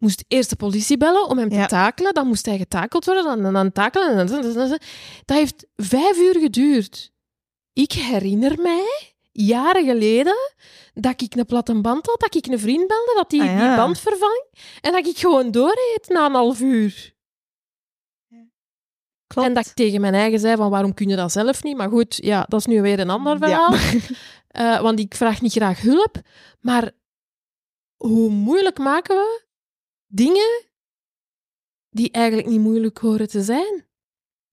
[0.03, 1.65] Moest eerst de politie bellen om hem te Ja.
[1.65, 2.13] takelen.
[2.13, 4.09] Dan moest hij getakeld worden, dan, dan, dan takelen.
[4.09, 4.79] en dan- dan- dan- dan-
[5.25, 7.11] Dat heeft vijf uur geduurd.
[7.73, 10.35] Ik herinner mij, jaren geleden,
[10.93, 13.67] dat ik een platte band had, dat ik een vriend belde, dat die, Ah, ja.
[13.67, 14.45] die band vervang.
[14.81, 17.13] En dat ik gewoon doorreed na een half uur.
[19.27, 19.47] Klopt.
[19.47, 21.77] En dat ik tegen mijn eigen zei van waarom kun je dat zelf niet?
[21.77, 23.39] Maar goed, ja, dat is nu weer een ander Ja.
[23.71, 23.73] verhaal.
[24.47, 26.15] Eh, want ik vraag niet graag hulp.
[26.59, 26.91] Maar
[27.97, 29.41] hoe moeilijk maken we
[30.13, 30.65] dingen
[31.89, 33.87] die eigenlijk niet moeilijk horen te zijn?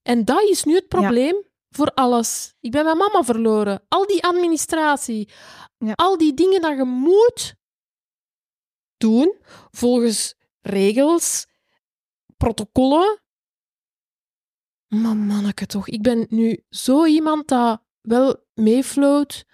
[0.02, 2.54] En dat is nu het probleem voor alles.
[2.60, 3.84] Ik ben mijn mama verloren.
[3.88, 5.32] Al die administratie.
[5.78, 5.92] Ja.
[5.92, 7.54] Al die dingen dat je moet
[8.96, 9.36] doen
[9.70, 11.46] volgens regels,
[12.36, 13.22] protocollen.
[14.88, 19.44] Maar manneke toch, ik ben nu zo iemand dat wel meefloot,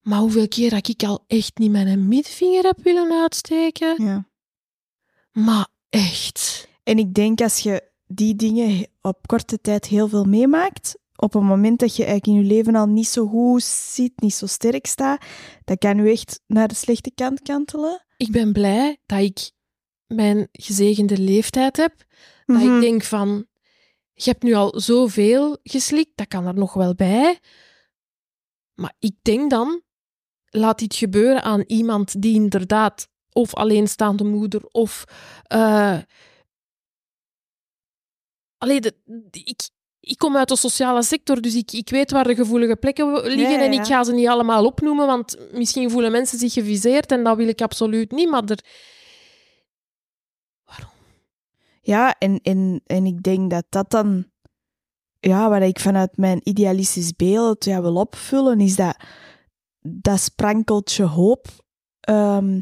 [0.00, 4.04] maar hoeveel keer dat ik al echt niet mijn midvinger heb willen uitsteken.
[4.04, 4.27] Ja.
[5.44, 6.68] Maar echt.
[6.82, 11.44] En ik denk als je die dingen op korte tijd heel veel meemaakt, op een
[11.44, 14.86] moment dat je eigenlijk in je leven al niet zo goed zit, niet zo sterk
[14.86, 15.24] staat,
[15.64, 18.04] dat kan je echt naar de slechte kant kantelen.
[18.16, 19.50] Ik ben blij dat ik
[20.06, 21.94] mijn gezegende leeftijd heb.
[22.46, 22.74] Dat Mhm.
[22.74, 23.46] ik denk van,
[24.14, 27.38] je hebt nu al zoveel geslikt, dat kan er nog wel bij.
[28.74, 29.82] Maar ik denk dan,
[30.44, 35.04] laat dit gebeuren aan iemand die inderdaad of alleenstaande moeder of...
[35.42, 35.98] eh
[38.58, 39.68] Allee, de, de- ik,
[40.00, 43.38] ik kom uit de sociale sector, dus ik, ik weet waar de gevoelige plekken liggen
[43.38, 47.12] Ja, ja, en ik ga ze niet allemaal opnoemen, want misschien voelen mensen zich geviseerd
[47.12, 48.64] en dat wil ik absoluut niet, maar er...
[51.80, 54.30] Ja, en, en, en ik denk dat dat dan,
[55.18, 58.96] ja, wat ik vanuit mijn idealistisch beeld ja, wil opvullen, is dat,
[59.80, 61.46] dat sprankeltje hoop,
[62.00, 62.60] ehm,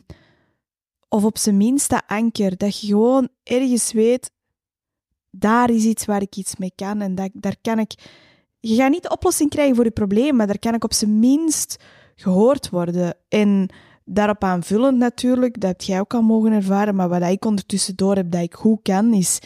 [1.08, 4.30] of op zijn minst dat anker, dat je gewoon ergens weet,
[5.30, 7.92] daar is iets waar ik iets mee kan en dat, daar kan ik...
[8.60, 11.18] Je gaat niet de oplossing krijgen voor je probleem, maar daar kan ik op zijn
[11.18, 13.16] minst gehoord worden.
[13.28, 13.68] En
[14.04, 18.30] daarop aanvullend natuurlijk, dat jij ook al mogen ervaren, maar wat ik ondertussen door heb
[18.30, 19.38] dat ik goed kan, is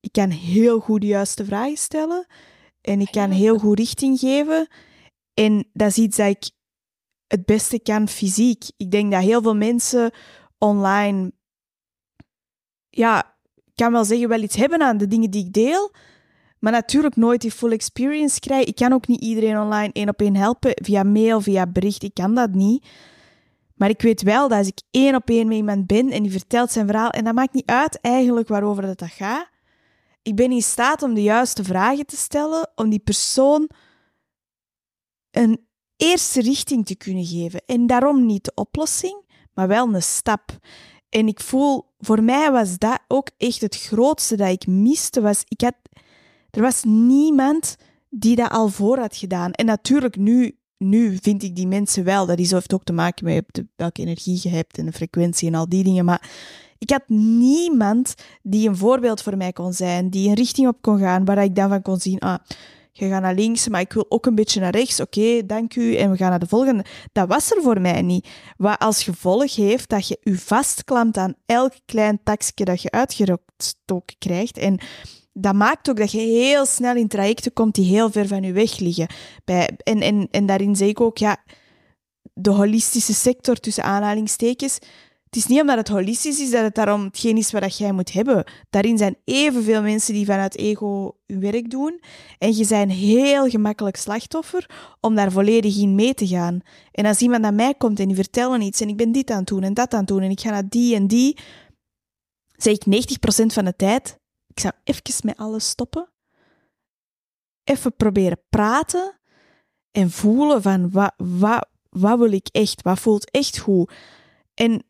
[0.00, 2.26] ik kan heel goed de juiste vragen stellen
[2.80, 4.68] en ik kan heel goed richting geven.
[5.34, 6.50] En dat is iets dat ik
[7.26, 8.64] het beste kan fysiek.
[8.76, 10.10] Ik denk dat heel veel mensen
[10.58, 11.32] online,
[12.88, 15.92] ja, ik kan wel zeggen, wel iets hebben aan de dingen die ik deel,
[16.58, 18.68] maar natuurlijk nooit die full experience krijgen.
[18.68, 22.02] Ik kan ook niet iedereen online één op één helpen via mail, via bericht.
[22.02, 22.86] Ik kan dat niet.
[23.74, 26.32] Maar ik weet wel dat als ik één op één met iemand ben en die
[26.32, 29.48] vertelt zijn verhaal, en dat maakt niet uit eigenlijk waarover dat, dat gaat,
[30.22, 33.70] ik ben in staat om de juiste vragen te stellen, om die persoon
[35.30, 35.66] een
[35.96, 37.62] eerste richting te kunnen geven.
[37.66, 39.22] En daarom niet de oplossing,
[39.56, 40.58] maar wel een stap.
[41.08, 45.20] En ik voel, voor mij was dat ook echt het grootste dat ik miste.
[45.20, 45.74] Was, ik had,
[46.50, 47.76] er was niemand
[48.08, 49.52] die dat al voor had gedaan.
[49.52, 52.26] En natuurlijk, nu, nu vind ik die mensen wel.
[52.26, 55.54] Dat is, heeft ook te maken met welke energie je hebt en de frequentie en
[55.54, 56.04] al die dingen.
[56.04, 56.30] Maar
[56.78, 60.98] ik had niemand die een voorbeeld voor mij kon zijn, die een richting op kon
[60.98, 62.38] gaan, waar ik dan van kon zien, ah,
[62.98, 65.00] je gaat naar links, maar ik wil ook een beetje naar rechts.
[65.00, 65.96] Oké, dank u.
[65.96, 66.84] En we gaan naar de volgende.
[67.12, 68.28] Dat was er voor mij niet.
[68.56, 74.16] Wat als gevolg heeft dat je je vastklampt aan elk klein takje dat je uitgestoken
[74.18, 74.58] krijgt.
[74.58, 74.78] En
[75.32, 78.52] dat maakt ook dat je heel snel in trajecten komt die heel ver van je
[78.52, 79.08] weg liggen.
[79.44, 81.36] Bij, en, en, en daarin zeg ik ook, ja,
[82.34, 84.78] de holistische sector tussen aanhalingstekens.
[85.36, 88.12] Het is niet omdat het holistisch is dat het daarom hetgeen is wat jij moet
[88.12, 88.44] hebben.
[88.70, 92.00] Daarin zijn evenveel mensen die vanuit ego hun werk doen.
[92.38, 94.70] En je bent heel gemakkelijk slachtoffer
[95.00, 96.60] om daar volledig in mee te gaan.
[96.92, 99.38] En als iemand naar mij komt en die vertellen iets en ik ben dit aan
[99.38, 101.38] het doen en dat aan het doen en ik ga naar die en die,
[102.56, 106.12] zeg ik 90% van de tijd, ik zou even met alles stoppen.
[107.64, 109.20] Even proberen praten
[109.90, 113.92] en voelen van wat, wat, wat wil ik echt, wat voelt echt goed.
[114.54, 114.84] En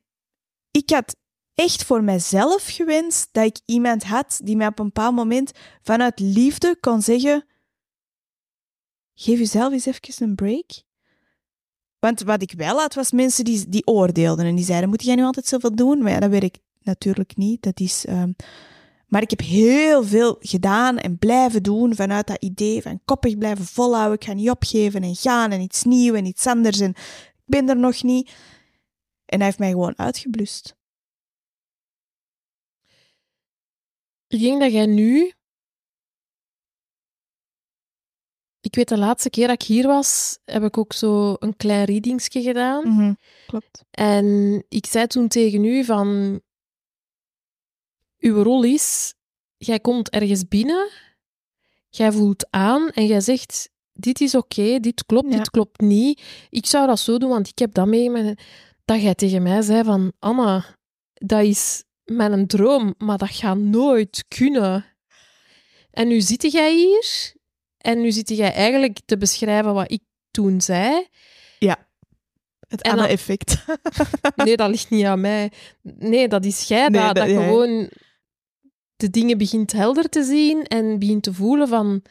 [0.77, 1.17] ik had
[1.55, 6.21] echt voor mezelf gewenst dat ik iemand had die mij op een bepaald moment vanuit
[6.21, 7.45] liefde kon zeggen:
[9.15, 10.85] geef jezelf eens even een break.
[11.99, 15.15] Want wat ik wel had, was mensen die, die oordeelden en die zeiden: Moet jij
[15.15, 16.03] nu altijd zoveel doen?
[16.03, 17.63] Maar ja, dat werkt natuurlijk niet.
[17.63, 18.05] Dat is.
[18.09, 18.37] Um...
[19.07, 23.65] Maar ik heb heel veel gedaan en blijven doen vanuit dat idee van koppig blijven
[23.65, 24.15] volhouden.
[24.15, 26.81] Ik ga niet opgeven en gaan en iets nieuws en iets anders.
[26.81, 28.31] En ik ben er nog niet.
[29.27, 30.77] En hij heeft mij gewoon uitgeblust.
[34.27, 35.33] Ik denk dat jij nu.
[38.61, 41.85] Ik weet de laatste keer dat ik hier was, heb ik ook zo een klein
[41.85, 42.89] readingsje gedaan.
[42.89, 43.15] Mhm,
[43.47, 43.85] klopt.
[43.91, 46.41] En ik zei toen tegen u van.
[48.19, 49.15] Uw rol is,
[49.57, 50.91] jij komt ergens binnen,
[51.89, 56.23] jij voelt aan en jij zegt: Dit is oké, dit klopt, dit klopt niet.
[56.51, 58.37] Ik zou dat zo doen, want ik heb dat mee
[58.87, 60.65] dat jij tegen mij zei van Anna,
[61.15, 64.85] dat is mijn droom, maar dat gaat nooit kunnen.
[65.91, 67.35] En nu zit jij hier
[67.79, 71.07] en nu zit jij eigenlijk te beschrijven wat ik toen zei.
[71.59, 71.89] Ja,
[72.69, 73.65] het Anna-effect.
[74.45, 75.53] nee, dat ligt niet aan mij.
[75.83, 77.91] Nee, dat is jij dat, dat, gewoon
[78.97, 82.03] de dingen begint helder te zien en begint te voelen van...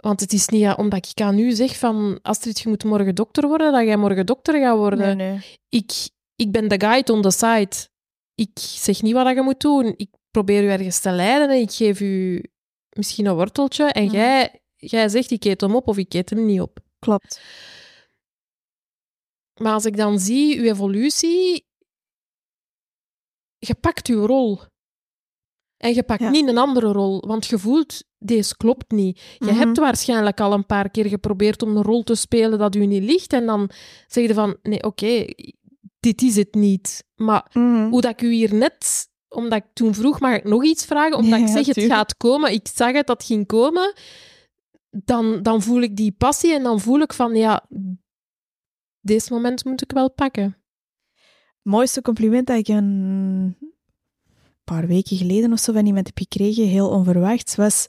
[0.00, 3.48] Want het is niet omdat ik aan u zeg van Astrid, je moet morgen dokter
[3.48, 5.16] worden, dat jij morgen dokter gaat worden.
[5.16, 5.58] Nee, nee.
[5.68, 5.92] Ik,
[6.36, 7.88] ik ben de guide on the side.
[8.34, 9.94] Ik zeg niet wat je moet doen.
[9.96, 12.42] Ik probeer u ergens te leiden en ik geef u
[12.90, 14.14] misschien een worteltje en mhm.
[14.14, 16.78] jij, jij zegt ik eet hem op of ik eet hem niet op.
[16.98, 17.40] Klopt.
[19.60, 21.66] Maar als ik dan zie uw evolutie,
[23.58, 24.60] je pakt uw rol.
[25.80, 29.20] En je pakt niet een andere rol, want je voelt, deze klopt niet.
[29.38, 29.58] Je mhm.
[29.58, 33.02] hebt waarschijnlijk al een paar keer geprobeerd om een rol te spelen dat u niet
[33.02, 33.32] ligt.
[33.32, 33.70] En dan
[34.06, 35.24] zeg je van, nee, oké,
[36.00, 37.04] dit is het niet.
[37.16, 37.88] Maar mhm.
[37.88, 41.16] hoe dat ik u hier net, omdat ik toen vroeg, mag ik nog iets vragen?
[41.16, 43.92] Omdat ik zeg, het gaat komen, ik zag het, dat ging komen.
[44.90, 47.66] Dan, dan voel ik die passie en dan voel ik van, ja,
[49.00, 50.56] deze moment moet ik wel pakken.
[51.12, 53.56] Het mooiste compliment dat ik een
[54.74, 57.86] paar weken geleden of zo van iemand heb gekregen, heel onverwachts, was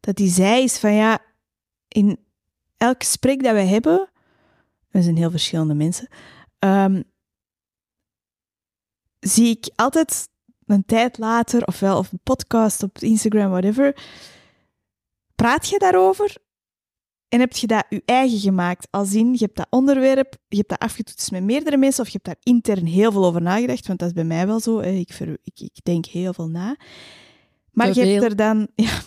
[0.00, 1.18] dat hij zei is van ja,
[1.88, 2.18] in
[2.76, 4.08] elk gesprek dat wij hebben,
[4.90, 6.08] we zijn heel verschillende mensen,
[6.58, 7.04] um,
[9.18, 10.28] zie ik altijd
[10.66, 14.02] een tijd later, ofwel op een podcast, op Instagram, whatever,
[15.34, 16.36] praat je daarover
[17.32, 18.88] en heb je dat je eigen gemaakt?
[18.90, 22.18] Als in, je hebt dat onderwerp, je hebt dat afgetoetst met meerdere mensen, of je
[22.22, 24.78] hebt daar intern heel veel over nagedacht, want dat is bij mij wel zo.
[24.78, 26.76] Ik, ik, ik denk heel veel na.
[27.70, 29.00] Maar je hebt, er dan, ja,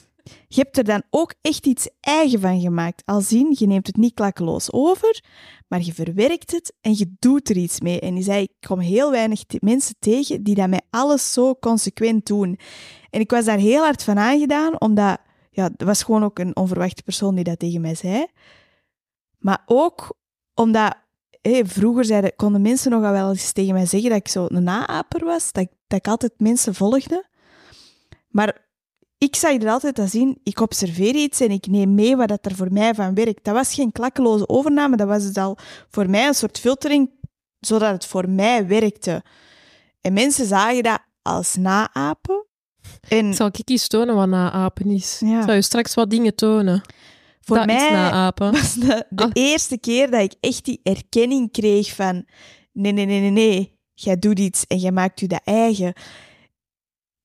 [0.48, 3.02] je hebt er dan ook echt iets eigen van gemaakt.
[3.06, 5.24] Als in, je neemt het niet klakkeloos over,
[5.68, 8.00] maar je verwerkt het en je doet er iets mee.
[8.00, 12.26] En die zei, ik kom heel weinig mensen tegen die dat met alles zo consequent
[12.26, 12.60] doen.
[13.10, 15.20] En ik was daar heel hard van aangedaan, omdat
[15.56, 18.26] ja, er was gewoon ook een onverwachte persoon die dat tegen mij zei.
[19.38, 20.18] Maar ook
[20.54, 20.96] omdat
[21.64, 25.26] vroeger zeiden, konden mensen nog wel eens tegen mij zeggen dat ik zo een naaper
[25.26, 27.26] was, dat ik, dat ik altijd mensen volgde.
[28.28, 28.68] Maar
[29.18, 32.46] ik zag er altijd als in, ik observeer iets en ik neem mee wat dat
[32.46, 33.44] er voor mij van werkt.
[33.44, 35.58] Dat was geen klakkeloze overname, dat was dus al
[35.90, 37.10] voor mij een soort filtering,
[37.60, 39.24] zodat het voor mij werkte.
[40.02, 42.45] En mensen zagen dat als naapen.
[43.08, 43.34] En...
[43.34, 45.22] Zal ik iets tonen wat naapen is?
[45.26, 45.46] Ja.
[45.46, 46.82] Zal je straks wat dingen tonen?
[47.42, 48.52] Voor dat mij naapen.
[48.52, 49.30] was de, de ah.
[49.34, 52.26] eerste keer dat ik echt die erkenning kreeg van...
[52.72, 53.78] Nee, nee, nee, nee, nee.
[53.94, 55.94] Jij doet iets en jij maakt je dat eigen.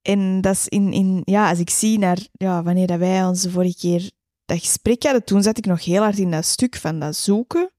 [0.02, 1.22] En dat is in, in...
[1.24, 2.18] Ja, als ik zie naar...
[2.32, 4.10] Ja, wanneer dat wij onze vorige keer
[4.44, 7.70] dat gesprek hadden, toen zat ik nog heel hard in dat stuk van dat zoeken.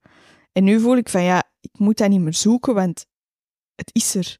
[0.51, 3.05] En nu voel ik van, ja, ik moet dat niet meer zoeken, want
[3.75, 4.37] het is er.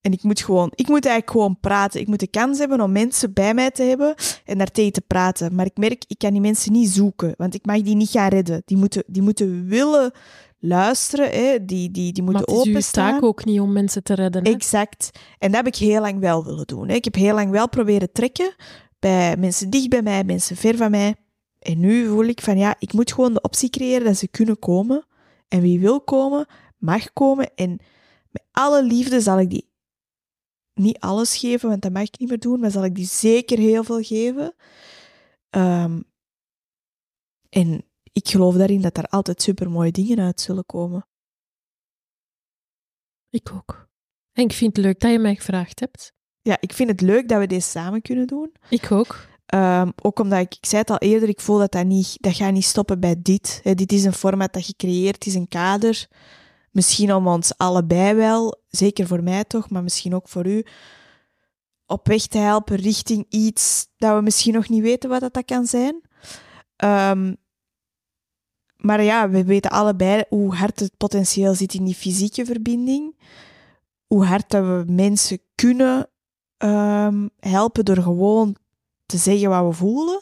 [0.00, 2.00] En ik moet gewoon, ik moet eigenlijk gewoon praten.
[2.00, 5.00] Ik moet de kans hebben om mensen bij mij te hebben en daar tegen te
[5.00, 5.54] praten.
[5.54, 8.28] Maar ik merk, ik kan die mensen niet zoeken, want ik mag die niet gaan
[8.28, 8.62] redden.
[8.64, 10.12] Die moeten, die moeten willen
[10.58, 11.64] luisteren, hè.
[11.64, 12.72] Die, die, die moeten openstaan.
[12.72, 14.44] Maar het is taak ook niet om mensen te redden.
[14.44, 14.50] Hè?
[14.50, 15.10] Exact.
[15.38, 16.88] En dat heb ik heel lang wel willen doen.
[16.88, 16.94] Hè.
[16.94, 18.54] Ik heb heel lang wel proberen trekken
[18.98, 21.14] bij mensen dicht bij mij, mensen ver van mij.
[21.58, 24.58] En nu voel ik van, ja, ik moet gewoon de optie creëren dat ze kunnen
[24.58, 25.06] komen.
[25.48, 26.46] En wie wil komen,
[26.78, 27.50] mag komen.
[27.54, 27.70] En
[28.30, 29.69] met alle liefde zal ik die
[30.74, 33.58] niet alles geven, want dat mag ik niet meer doen, maar zal ik die zeker
[33.58, 34.54] heel veel geven.
[35.50, 36.00] Ehm,
[37.48, 41.08] en ik geloof daarin dat er altijd supermooie dingen uit zullen komen.
[43.30, 43.88] Ik ook.
[44.32, 46.12] En ik vind het leuk dat je mij gevraagd hebt.
[46.42, 48.52] Ja, ik vind het leuk dat we deze samen kunnen doen.
[48.68, 49.28] Ik ook.
[49.46, 52.34] Ehm, ook omdat ik, ik zei het al eerder, ik voel dat dat niet, dat
[52.34, 53.60] gaat niet stoppen bij dit.
[53.62, 56.08] Dit is een format dat gecreëerd is, een kader.
[56.70, 60.64] Misschien om ons allebei wel, zeker voor mij toch, maar misschien ook voor u,
[61.86, 65.44] op weg te helpen richting iets dat we misschien nog niet weten wat dat, dat
[65.44, 66.00] kan zijn.
[66.76, 67.34] Ehm,
[68.76, 73.18] maar ja, we weten allebei hoe hard het potentieel zit in die fysieke verbinding.
[74.06, 76.10] Hoe hard dat we mensen kunnen
[76.56, 78.56] ehm, helpen door gewoon
[79.06, 80.20] te zeggen wat we voelen.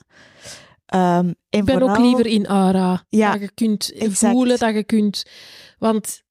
[0.86, 3.04] Ehm, en Ik ben ook vooral- liever in aura.
[3.08, 4.32] Ja, dat je kunt exact.
[4.32, 5.24] voelen, dat je kunt...
[5.78, 6.22] Want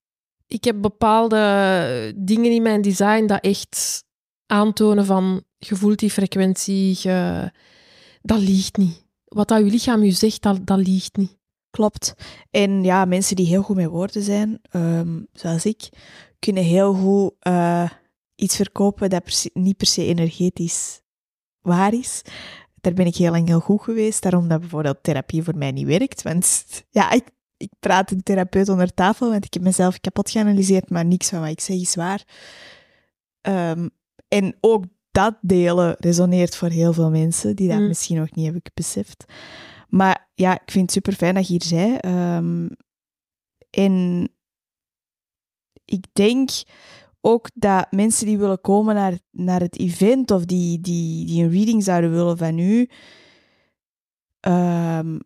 [0.48, 4.04] ik heb bepaalde dingen in mijn design dat echt
[4.46, 6.98] aantonen van je voelt die frequentie,
[8.22, 9.06] dat liegt niet.
[9.24, 11.36] Wat dat je lichaam je zegt, dat, dat liegt niet.
[11.70, 12.14] Klopt.
[12.50, 15.88] En ja, mensen die heel goed met woorden zijn, ehm, zoals ik,
[16.38, 17.90] kunnen heel goed eh,
[18.34, 21.00] iets verkopen dat niet per se energetisch
[21.60, 22.22] waar is.
[22.80, 25.86] Daar ben ik heel lang heel goed geweest, daarom dat bijvoorbeeld therapie voor mij niet
[25.86, 26.22] werkt.
[26.22, 27.24] Want ja, ik,
[27.58, 31.40] ik praat een therapeut onder tafel, want ik heb mezelf kapot geanalyseerd, maar niks van
[31.40, 32.24] wat ik zeg is waar.
[33.40, 33.88] Ehm,
[34.28, 37.86] en ook dat delen resoneert voor heel veel mensen die dat Mm.
[37.88, 39.24] misschien nog niet hebben beseft.
[39.88, 41.96] Maar ja, ik vind het super fijn dat je hier zei.
[41.96, 42.68] Ehm,
[43.70, 44.28] en
[45.84, 46.50] ik denk
[47.20, 51.50] ook dat mensen die willen komen naar, naar het event of die, die, die een
[51.50, 52.88] reading zouden willen van u,
[54.40, 55.18] ehm,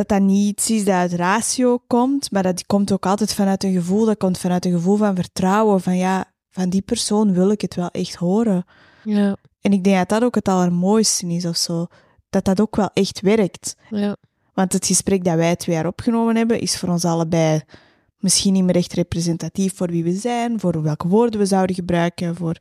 [0.00, 3.64] dat dat niet iets is dat uit ratio komt, maar dat komt ook altijd vanuit
[3.64, 7.50] een gevoel, dat komt vanuit een gevoel van vertrouwen, van ja, van die persoon wil
[7.50, 8.64] ik het wel echt horen.
[9.04, 11.86] Ja, En ik denk dat dat ook het allermooiste is of zo.
[12.30, 13.76] Dat dat ook wel echt werkt.
[13.90, 14.16] ja.
[14.54, 17.62] Want het gesprek dat wij twee jaar opgenomen hebben, is voor ons allebei
[18.18, 22.36] misschien niet meer echt representatief voor wie we zijn, voor welke woorden we zouden gebruiken,
[22.36, 22.56] voor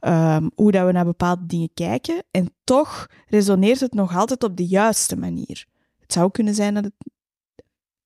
[0.00, 2.22] ehm, hoe dat we naar bepaalde dingen kijken.
[2.30, 5.66] En toch resoneert het nog altijd op de juiste manier.
[6.08, 6.92] Het zou kunnen zijn dat het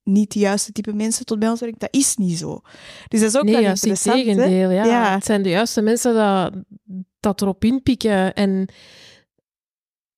[0.03, 1.80] niet de juiste type mensen tot bij ons werkt.
[1.80, 2.61] Dat is niet zo.
[3.09, 4.16] Dus dat is ook Nee, wel het interessant.
[4.16, 4.22] hè?
[4.22, 4.70] tegendeel.
[4.70, 4.84] Ja.
[4.84, 5.14] Ja.
[5.14, 6.55] Het zijn de juiste mensen dat,
[7.20, 8.34] dat erop inpikken.
[8.34, 8.66] En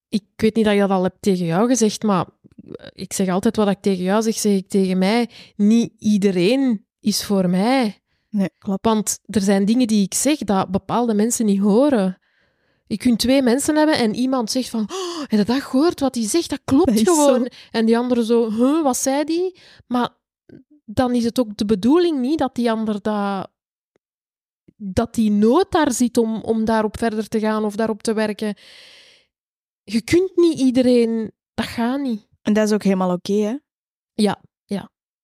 [0.09, 2.27] ik weet niet dat je dat al hebt tegen jou gezegd, maar
[2.93, 5.29] ik zeg altijd wat ik tegen jou zeg, zeg ik tegen mij.
[5.57, 7.99] Niet iedereen is voor mij.
[8.31, 8.85] Nee, klopt.
[8.85, 12.19] Want er zijn dingen die ik zeg dat bepaalde mensen niet horen.
[12.87, 16.01] Je kunt twee mensen hebben en iemand zegt van, oh, heb je dat gehoord?
[16.01, 17.41] Wat die zegt, dat klopt Dat gewoon.
[17.41, 17.47] zo.
[17.71, 19.59] En die andere zo, huh, wat zei die?
[19.87, 20.09] Maar
[20.85, 23.51] dan is het ook de bedoeling niet dat die ander dat,
[24.77, 28.57] dat die nood daar zit om, om daarop verder te gaan of daarop te werken.
[29.83, 32.29] Je kunt niet iedereen, dat gaat niet.
[32.43, 33.49] En dat is ook helemaal oké, hè?
[33.53, 33.59] Ja,
[34.15, 34.43] ja.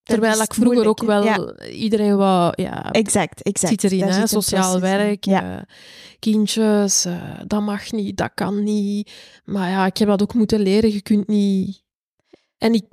[0.03, 1.69] Terwijl ik vroeger moeilijk, ook wel Ja.
[1.69, 3.81] iedereen wou, ja, Exact, exact.
[3.81, 4.27] zit erin, hè?
[4.27, 4.81] sociaal in.
[4.81, 5.57] werk, Ja.
[5.59, 5.63] eh,
[6.19, 9.13] kindjes, eh, dat mag niet, dat kan niet.
[9.45, 11.83] Maar ja, ik heb dat ook moeten leren, je kunt niet...
[12.59, 12.85] En ik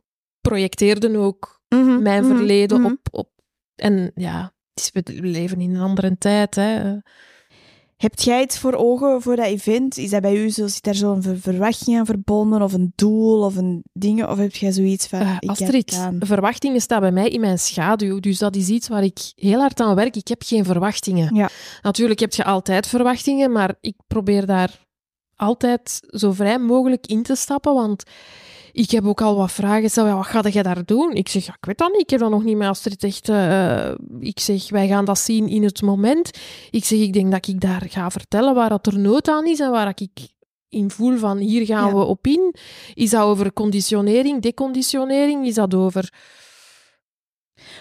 [0.41, 2.91] projecteerde ook Mhm, mijn mhm, verleden mhm.
[2.91, 3.29] op, op...
[3.75, 4.53] En ja,
[4.93, 6.97] we leven in een andere tijd, hè.
[7.97, 9.97] Heb jij iets voor ogen voor dat event?
[9.97, 13.43] Is dat bij u zo, zit daar zo'n ver- verwachting aan verbonden, of een doel,
[13.43, 14.25] of een ding?
[14.25, 17.59] Of heb jij zoiets van, Eh, ik Astrid, het verwachtingen staan bij mij in mijn
[17.59, 18.19] schaduw.
[18.19, 20.15] Dus dat is iets waar ik heel hard aan werk.
[20.15, 21.35] Ik heb geen verwachtingen.
[21.35, 21.49] Ja.
[21.81, 24.85] Natuurlijk heb je altijd verwachtingen, maar ik probeer daar
[25.35, 27.73] altijd zo vrij mogelijk in te stappen.
[27.73, 28.03] Want
[28.71, 29.89] ik heb ook al wat vragen.
[29.89, 31.13] Zo, ja, wat ga jij daar doen?
[31.13, 32.01] Ik zeg, ja, ik weet dat niet.
[32.01, 33.29] Ik heb dat nog niet met Astrid echt...
[33.29, 36.37] eh, ik zeg, wij gaan dat zien in het moment.
[36.71, 39.59] Ik zeg, ik denk dat ik daar ga vertellen waar dat er nood aan is
[39.59, 40.09] en waar ik
[40.69, 41.93] in voel van hier gaan Ja.
[41.95, 42.55] we op in.
[42.93, 45.45] Is dat over conditionering, deconditionering?
[45.45, 46.13] Is dat over...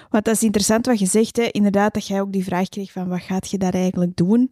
[0.08, 1.42] Want dat is interessant wat je zegt, hè.
[1.50, 4.50] inderdaad, dat jij ook die vraag kreeg van, wat gaat je daar eigenlijk doen?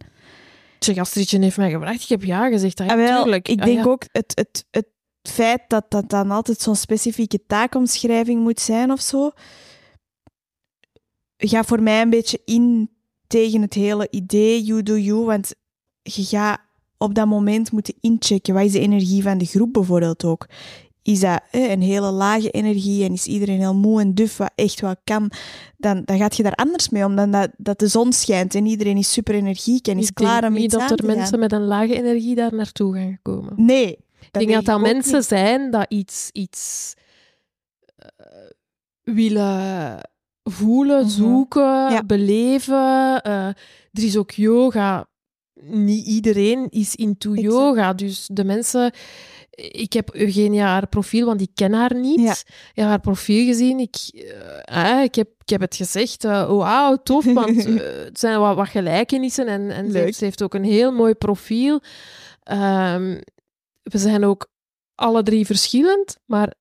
[0.79, 2.01] Ik zeg, Astridje heeft mij gevraagd.
[2.01, 2.79] Ik heb ja gezegd.
[2.79, 3.83] Ah, ja, Ah, ik Ah, denk ja.
[3.85, 4.85] ook het, het, het
[5.29, 9.31] feit dat dat dan altijd zo'n specifieke taakomschrijving moet zijn of zo,
[11.37, 12.89] gaat voor mij een beetje in
[13.27, 15.53] tegen het hele idee you do you, want
[16.01, 16.59] je gaat
[16.97, 18.53] op dat moment moeten inchecken.
[18.53, 20.47] Wat is de energie van de groep bijvoorbeeld ook?
[21.01, 24.51] Is dat eh, een hele lage energie en is iedereen heel moe en duf, wat
[24.55, 25.31] echt wel kan,
[25.77, 28.65] dan, dan gaat je daar anders mee om dan dat, dat de zon schijnt en
[28.65, 31.05] iedereen is super energiek en is Ik klaar om niet iets dat aan er te
[31.05, 31.15] gaan.
[31.15, 33.53] mensen met een lage energie daar naartoe gaan komen.
[33.55, 34.04] Nee.
[34.31, 35.25] Ik denk dat dat mensen niet.
[35.25, 36.93] zijn dat iets, iets
[37.95, 38.05] eh,
[39.01, 39.99] willen
[40.43, 41.09] voelen, Mhm.
[41.09, 42.03] zoeken, Ja.
[42.03, 43.21] beleven.
[43.21, 43.47] Eh,
[43.91, 45.07] er is ook yoga.
[45.61, 47.51] Niet iedereen is into Exact.
[47.53, 47.93] yoga.
[47.93, 48.91] Dus de mensen...
[49.55, 52.19] Ik heb Eugenia haar profiel, want ik ken haar niet.
[52.19, 52.31] Ja.
[52.31, 53.79] Ik heb haar profiel gezien.
[53.79, 53.95] Ik,
[54.65, 56.25] eh, ik, heb, ik heb het gezegd.
[56.25, 57.63] oh, wauw, tof, want
[58.05, 59.47] het zijn wat, wat gelijkenissen.
[59.47, 61.81] En, en ze, heeft, ze heeft ook een heel mooi profiel.
[62.43, 63.17] Ehm,
[63.91, 64.47] we zijn ook
[64.95, 66.53] alle drie verschillend, maar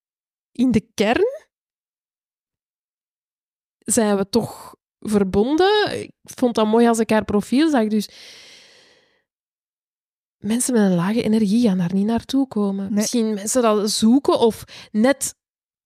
[0.53, 1.45] in de kern
[3.79, 6.01] zijn we toch verbonden.
[6.01, 7.89] Ik vond dat mooi als ik haar profiel zag.
[7.89, 8.09] Dus
[10.37, 12.85] mensen met een lage energie gaan daar niet naartoe komen.
[12.85, 12.95] Nee.
[12.95, 15.35] Misschien mensen dat zoeken of net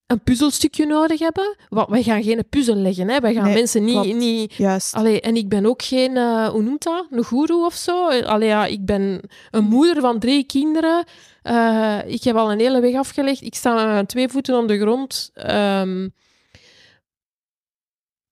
[0.09, 1.57] een puzzelstukje nodig hebben.
[1.69, 3.09] Wa- Wij gaan geen puzzel leggen.
[3.09, 3.21] Hè.
[3.21, 3.93] Wij gaan Nee, mensen niet...
[3.95, 4.15] klopt.
[4.15, 4.95] niet Juist.
[4.95, 8.09] Allee, en ik ben ook geen, eh, hoe noemt dat, een goeroe of zo.
[8.09, 11.05] Allee, ja, ik ben een moeder van drie kinderen.
[11.43, 13.43] Eh, ik heb al een hele weg afgelegd.
[13.43, 15.31] Ik sta met mijn twee voeten op de grond.
[15.35, 16.09] Ehm,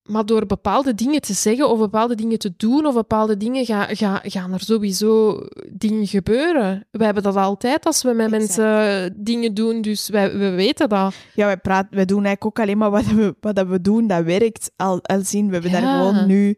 [0.06, 3.86] maar door bepaalde dingen te zeggen of bepaalde dingen te doen of bepaalde dingen ga,
[3.90, 5.40] ga, gaan er sowieso
[5.72, 6.86] dingen gebeuren.
[6.90, 8.56] We hebben dat altijd als we met Exact.
[8.58, 11.14] mensen dingen doen, dus wij, we weten dat.
[11.34, 14.06] Ja, wij, praten, wij doen eigenlijk ook alleen maar wat we, wat dat we doen,
[14.06, 14.70] dat werkt.
[14.76, 15.98] Al, al zien, we hebben daar Ja.
[15.98, 16.56] gewoon nu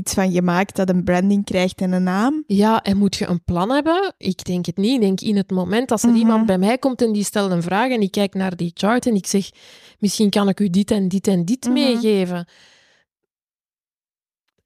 [0.00, 2.44] iets van gemaakt dat een branding krijgt en een naam.
[2.46, 4.14] Ja, en moet je een plan hebben?
[4.18, 4.94] Ik denk het niet.
[4.94, 6.18] Ik denk in het moment als er Mhm.
[6.18, 9.06] iemand bij mij komt en die stelt een vraag en ik kijk naar die chart
[9.06, 9.50] en ik zeg,
[9.98, 11.72] misschien kan ik u dit en dit en dit Mhm.
[11.72, 12.46] meegeven.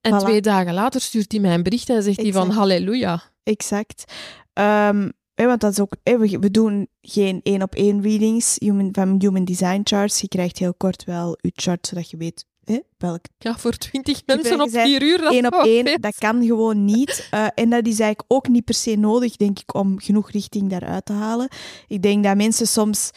[0.01, 0.17] En Voilà.
[0.23, 3.21] twee dagen later stuurt hij mij een bericht en zegt hij van halleluja.
[3.43, 4.13] Exact.
[4.53, 9.15] Ehm, want dat is ook, we, we doen geen één op één readings human, van
[9.19, 10.21] Human Design Charts.
[10.21, 14.21] Je krijgt heel kort wel je chart, zodat je weet hè, welk Ja, voor twintig
[14.25, 15.17] mensen op vier uur.
[15.17, 17.27] Dat één op één, dat kan gewoon niet.
[17.31, 20.69] Eh, en dat is eigenlijk ook niet per se nodig, denk ik, om genoeg richting
[20.69, 21.47] daaruit te halen.
[21.87, 23.11] Ik denk dat mensen soms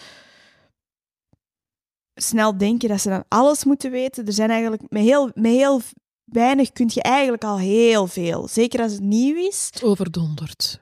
[2.15, 4.27] snel denken dat ze dan alles moeten weten.
[4.27, 5.81] Er zijn eigenlijk met heel, met heel
[6.25, 8.49] weinig kun je eigenlijk al heel veel.
[8.49, 9.71] Zeker als het nieuw is.
[9.83, 10.81] Overdonderd.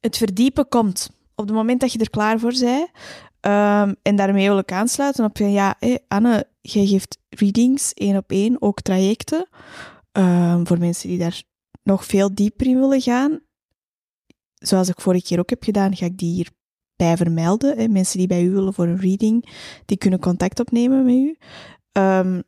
[0.00, 2.88] Het verdiepen komt op het moment dat je er klaar voor bent.
[3.44, 5.76] Ehm, en daarmee wil ik aansluiten op ja,
[6.08, 9.48] Anne, jij geeft readings één op één, ook trajecten.
[10.12, 11.42] Ehm, voor mensen die daar
[11.82, 13.40] nog veel dieper in willen gaan.
[14.54, 17.92] Zoals ik vorige keer ook heb gedaan, ga ik die hierbij vermelden.
[17.92, 19.48] Mensen die bij u willen voor een reading,
[19.84, 21.38] die kunnen contact opnemen met u.
[21.92, 22.40] Ehm,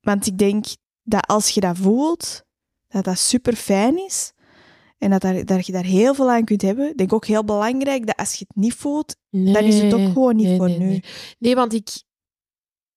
[0.00, 0.64] want ik denk
[1.02, 2.44] dat als je dat voelt,
[2.88, 4.32] dat dat super fijn is.
[4.98, 6.88] En dat, daar, dat je daar heel veel aan kunt hebben.
[6.90, 9.94] Ik denk ook heel belangrijk dat als je het niet voelt, Nee, dan is het
[9.94, 11.02] ook gewoon niet nee, voor nee, nu.
[11.38, 12.02] Nee, want ik,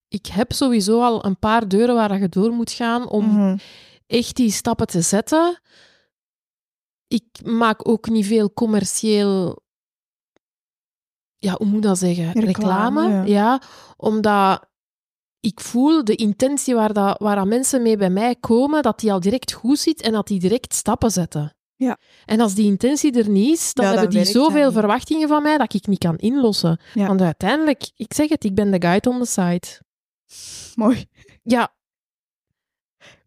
[0.07, 3.57] ik heb sowieso al een paar deuren waar je door moet gaan om Mhm.
[4.07, 5.61] echt die stappen te zetten.
[7.07, 9.61] Ik maak ook niet veel commercieel.
[11.37, 12.31] Ja, hoe moet ik dat zeggen?
[12.31, 13.07] Reclame, Reclame.
[13.09, 13.23] ja.
[13.25, 13.61] ja.
[13.97, 14.67] omdat
[15.39, 19.11] ik voel de intentie waar, dat, waar dat mensen mee bij mij komen, dat die
[19.11, 21.53] al direct goed zit en dat die direct stappen zetten.
[21.79, 21.97] Ja.
[22.25, 25.57] En als die intentie er niet is, dan Ja, hebben die zoveel verwachtingen van mij
[25.57, 26.79] dat ik niet kan inlossen.
[26.93, 27.07] Ja.
[27.07, 29.67] Want uiteindelijk, ik zeg het, ik ben de guide on the side.
[30.75, 31.05] Mooi.
[31.43, 31.73] Ja,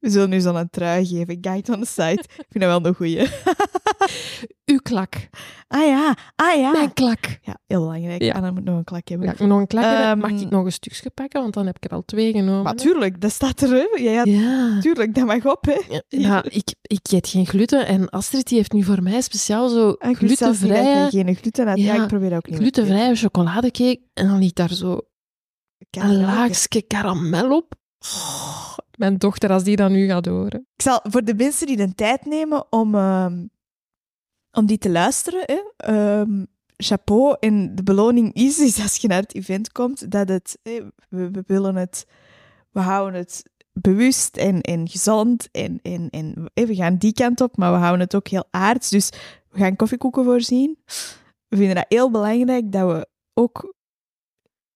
[0.00, 1.38] We zullen nu zo'n trui geven.
[1.40, 2.22] Guide on the site.
[2.36, 3.18] Ik vind dat wel een goeie.
[4.82, 5.14] klak.
[5.68, 6.70] Ah ja, ah ja.
[6.70, 7.38] Mijn klak.
[7.42, 8.22] Ja, heel belangrijk.
[8.22, 8.32] Ja.
[8.32, 9.26] Anna moet nog een klak hebben.
[9.26, 10.04] Ja, ik moet nog een klak hebben.
[10.06, 11.40] Ehm, Mag ik nog een stukje pakken?
[11.40, 12.62] Want dan heb ik er al twee genomen.
[12.62, 13.68] Maar tuurlijk, dat staat er.
[13.70, 14.02] Hè.
[14.02, 14.24] Ja,
[14.80, 15.64] tuurlijk, dat mag op.
[15.64, 16.00] Hè.
[16.08, 17.86] Ja, ik, ik eet geen gluten.
[17.86, 21.76] En Astrid die heeft nu voor mij speciaal zo Ah, glutenvrije, je geen gluten.
[21.76, 22.58] Ja, ik probeer ook niet.
[22.58, 24.00] glutenvrije chocoladecake.
[24.14, 25.00] En dan ligt daar zo
[25.90, 27.74] een laagje karamel op.
[28.00, 30.66] Oh, mijn dochter, als die dat nu gaat horen.
[30.76, 33.46] Ik zal voor de mensen die de tijd nemen om, ehm,
[34.52, 36.44] om die te luisteren, hè, ehm,
[36.76, 37.36] chapeau.
[37.40, 41.30] En de beloning is, is als je naar het event komt, dat het, hè, we,
[41.30, 42.06] we willen het,
[42.70, 47.56] we houden het bewust en, en gezond en, en, en we gaan die kant op,
[47.56, 48.90] maar we houden het ook heel aards.
[48.90, 49.10] Dus
[49.50, 50.78] we gaan koffiekoeken voorzien.
[51.48, 53.74] We vinden dat heel belangrijk dat we ook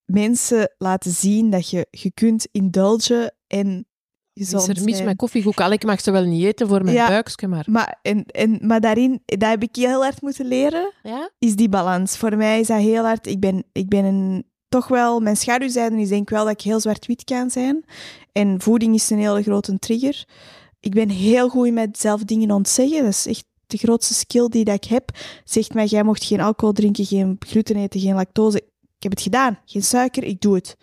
[0.05, 3.87] mensen laten zien dat je, je kunt indulgen en
[4.45, 5.07] gezond Is er mis zijn.
[5.07, 5.61] met koffiekoek?
[5.61, 7.09] Al, ik mag ze wel niet eten voor mijn Ja.
[7.09, 7.65] buikje, maar...
[7.69, 11.31] Maar, en, en, maar daarin, dat heb ik heel hard moeten leren, Ja?
[11.39, 12.17] is die balans.
[12.17, 13.27] Voor mij is dat heel hard.
[13.27, 16.61] Ik ben, ik ben een, toch wel, mijn schaduwzijde is denk ik wel dat ik
[16.61, 17.85] heel zwart-wit kan zijn.
[18.33, 20.25] En voeding is een hele grote trigger.
[20.81, 23.03] Ik ben heel goed met zelf dingen ontzeggen.
[23.03, 25.11] Dat is echt de grootste skill die dat ik heb.
[25.45, 28.57] Zegt mij, jij mocht geen alcohol drinken, geen gluten eten, geen lactose.
[28.97, 29.59] Ik heb het gedaan.
[29.65, 30.77] Geen suiker, ik doe het.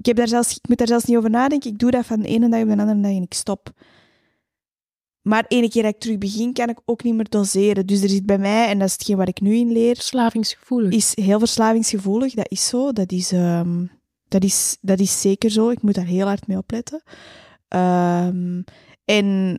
[0.00, 1.70] Ik, heb daar zelfs, ik moet daar zelfs niet over nadenken.
[1.70, 3.72] Ik doe dat van de ene dag op de andere dag en ik stop.
[5.22, 7.86] Maar ene keer dat ik terug begin, kan ik ook niet meer doseren.
[7.86, 10.92] Dus er zit bij mij, en dat is hetgeen waar ik nu in leer, Verslavingsgevoelig.
[10.92, 12.34] is heel verslavingsgevoelig.
[12.34, 12.92] Dat is zo.
[12.92, 13.86] Dat is, ehm,
[14.28, 15.68] dat is, dat is zeker zo.
[15.68, 17.02] Ik moet daar heel hard mee opletten.
[17.68, 18.62] Ehm,
[19.04, 19.58] en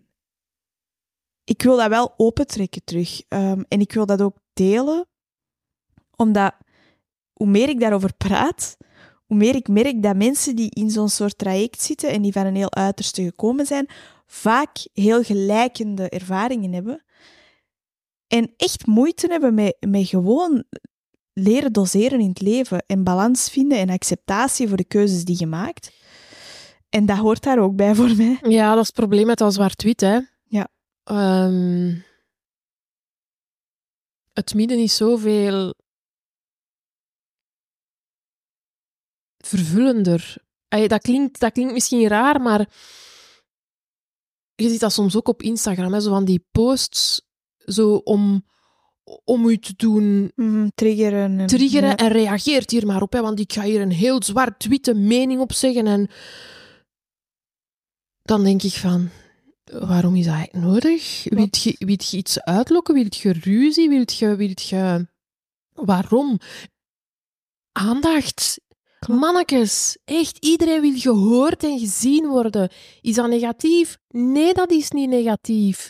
[1.43, 3.21] ik wil dat wel opentrekken terug.
[3.27, 5.07] Ehm, en ik wil dat ook delen,
[6.15, 6.53] omdat
[7.33, 8.77] hoe meer ik daarover praat,
[9.31, 12.45] hoe meer ik merk dat mensen die in zo'n soort traject zitten en die van
[12.45, 13.89] een heel uiterste gekomen zijn,
[14.25, 17.03] vaak heel gelijkende ervaringen hebben.
[18.27, 20.63] En echt moeite hebben met, met gewoon
[21.33, 25.47] leren doseren in het leven en balans vinden en acceptatie voor de keuzes die je
[25.47, 25.91] maakt.
[26.89, 28.37] En dat hoort daar ook bij voor mij.
[28.41, 30.19] Ja, dat is het probleem met al zwart-wit, hè.
[30.43, 30.67] Ja.
[31.03, 31.95] Ehm,
[34.33, 35.73] het midden is zoveel
[39.57, 40.35] vervullender.
[40.87, 42.69] Dat, klinkt, dat klinkt misschien raar, maar
[44.55, 47.21] je ziet dat soms ook op Instagram, hè, zo van die posts
[47.57, 48.45] zo om,
[49.23, 51.39] om u te doen Mhm, triggeren.
[51.39, 51.95] En, triggeren ja.
[51.95, 55.53] en reageert hier maar op, hè, want ik ga hier een heel zwart-witte mening op
[55.53, 55.87] zeggen.
[55.87, 56.09] En
[58.21, 59.09] dan denk ik van,
[59.63, 61.23] waarom is dat eigenlijk nodig?
[61.23, 62.93] Wilt je, wilt je iets uitlokken?
[62.93, 63.89] Wilt je ruzie?
[63.89, 65.07] Wilt je, wilt je...
[65.73, 66.39] Waarom?
[67.71, 68.59] Aandacht.
[69.07, 72.69] Mannekes, echt iedereen wil gehoord en gezien worden.
[73.01, 73.97] Is dat negatief?
[74.07, 75.89] Nee, dat is niet negatief.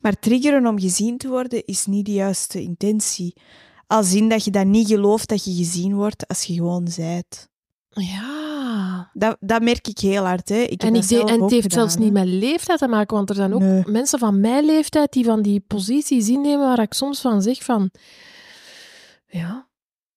[0.00, 3.36] Maar triggeren om gezien te worden is niet de juiste intentie.
[3.86, 7.48] Als in dat je dat niet gelooft dat je gezien wordt als je gewoon zijt.
[7.88, 9.10] Ja.
[9.12, 10.48] Dat, dat merk ik heel hard.
[10.48, 10.56] Hè.
[10.60, 12.00] Ik heb En, ik de- en het heeft gedaan, zelfs hè.
[12.00, 13.82] niet met leeftijd te maken, want er zijn ook Nee.
[13.86, 17.90] mensen van mijn leeftijd die van die posities innemen waar ik soms van zeg van...
[19.26, 19.68] Ja,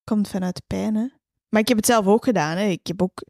[0.08, 0.96] komt vanuit pijn.
[0.96, 1.06] Hè.
[1.50, 2.58] Maar ik heb het zelf ook gedaan.
[2.58, 2.66] Hè.
[2.68, 3.22] Ik heb ook.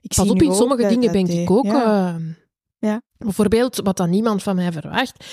[0.00, 1.64] Ik pas zie op, in ook sommige dat- dingen dat ben die- ik ook...
[1.64, 2.08] Ja.
[2.08, 2.20] eh,
[2.78, 3.02] Ja.
[3.18, 5.24] Bijvoorbeeld, wat dan niemand van mij verwacht.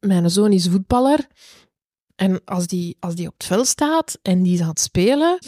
[0.00, 1.26] Mijn zoon is voetballer.
[2.16, 5.38] En als die, als die op het veld staat en die is aan het spelen...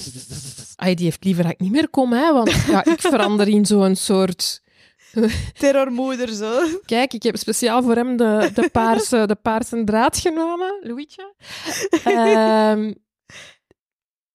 [0.77, 3.67] Ay, die heeft liever dat ik niet meer kom, hè, want ja, ik verander in
[3.67, 4.63] zo'n soort...
[5.59, 6.61] Terrormoeder zo.
[6.85, 11.35] Kijk, ik heb speciaal voor hem de, de, paarse, de paarse draad genomen, Louietje.
[12.05, 12.93] Ehm,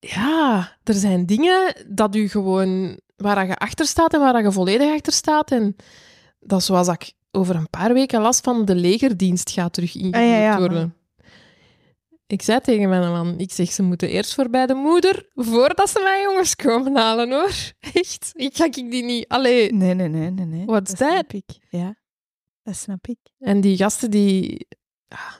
[0.08, 4.94] ja, er zijn dingen dat u gewoon, waar je achter staat en waar je volledig
[4.94, 5.52] achter staat.
[5.52, 5.76] En
[6.40, 10.16] dat is zoals ik over een paar weken last van de legerdienst gaat terug ingevoerd
[10.24, 10.96] Ah, ja, ja, worden.
[12.28, 16.00] Ik zei tegen mijn man, ik zeg, ze moeten eerst voorbij de moeder, voordat ze
[16.04, 17.54] mijn jongens komen halen, hoor.
[17.94, 19.28] Echt, ik ga ik die niet...
[19.28, 20.46] Allee, Nee, nee, nee, nee.
[20.46, 20.66] nee.
[20.66, 21.10] What's dat that?
[21.12, 21.46] snap ik.
[21.70, 21.96] Ja,
[22.64, 23.18] dat snap ik.
[23.40, 24.68] En die gasten die...
[25.08, 25.34] ah,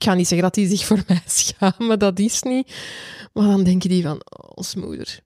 [0.00, 2.72] Ik ga niet zeggen dat die zich voor mij schamen, dat is niet.
[3.32, 5.20] Maar dan denken die van, oh, ons moeder.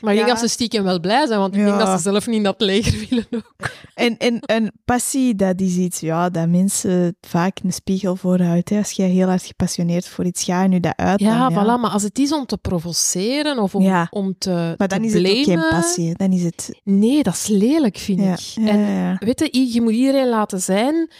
[0.00, 2.26] Maar ik denk dat ze stiekem wel blij zijn, want ik denk dat ze zelf
[2.26, 3.70] niet in dat leger willen ook.
[3.94, 8.68] En, en, en passie, dat is iets ja, dat mensen vaak een spiegel voorhoudt.
[8.68, 8.78] Hè.
[8.78, 11.20] Als je heel hard gepassioneerd voor iets gaat en je dat uit.
[11.20, 11.80] Ja, dan, voilà.
[11.80, 15.12] Maar als het is om te provoceren of om, om te Maar dan te is
[15.12, 16.14] het ook geen passie.
[16.16, 16.80] Dan is het...
[16.84, 18.64] Nee, dat is lelijk, vind ik.
[18.64, 21.10] En weet je, je moet iedereen laten zijn,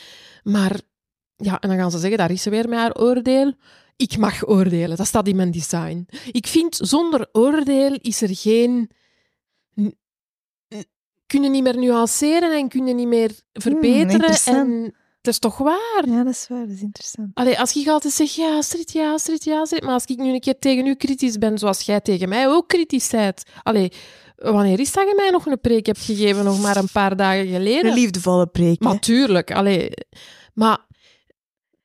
[0.42, 0.80] maar
[1.37, 3.53] ja, en dan gaan ze zeggen, daar is ze weer met haar oordeel.
[3.97, 6.09] Ik mag oordelen, dat staat in mijn design.
[6.30, 8.91] Ik vind, zonder oordeel is er geen...
[11.26, 14.11] Kunnen niet meer nuanceren en kunnen niet meer verbeteren.
[14.11, 14.57] interessant.
[14.57, 14.95] en
[15.26, 16.03] het is toch waar?
[16.07, 16.66] ja, dat is waar.
[16.66, 17.30] Dat is interessant.
[17.34, 20.32] Allee, als ik altijd zeg, ja, Astrid, ja, Astrid, ja, Astrid, maar als ik nu
[20.32, 23.93] een keer tegen u kritisch ben, zoals jij tegen mij ook kritisch bent, allee,
[24.37, 27.47] wanneer is dat je mij nog een preek hebt gegeven, nog maar een paar dagen
[27.47, 27.91] geleden?
[27.91, 28.82] Een liefdevolle preek.
[28.82, 28.89] hè.
[28.89, 29.91] Maar tuurlijk, allee.
[30.55, 30.78] Maar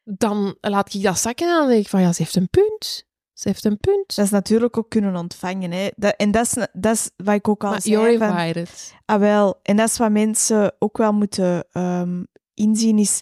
[0.03, 3.09] dan laat ik dat zakken en dan denk ik van, ja, ze heeft een punt.
[3.33, 4.15] Ze heeft een punt.
[4.15, 5.71] Dat is natuurlijk ook kunnen ontvangen.
[5.71, 5.89] Hè.
[5.95, 8.17] Dat, en dat is, dat is wat ik ook al maar zei.
[8.17, 8.93] van- invited.
[9.05, 9.59] Ah, wel.
[9.63, 12.23] En dat is wat mensen ook wel moeten ehm,
[12.53, 13.21] inzien, is...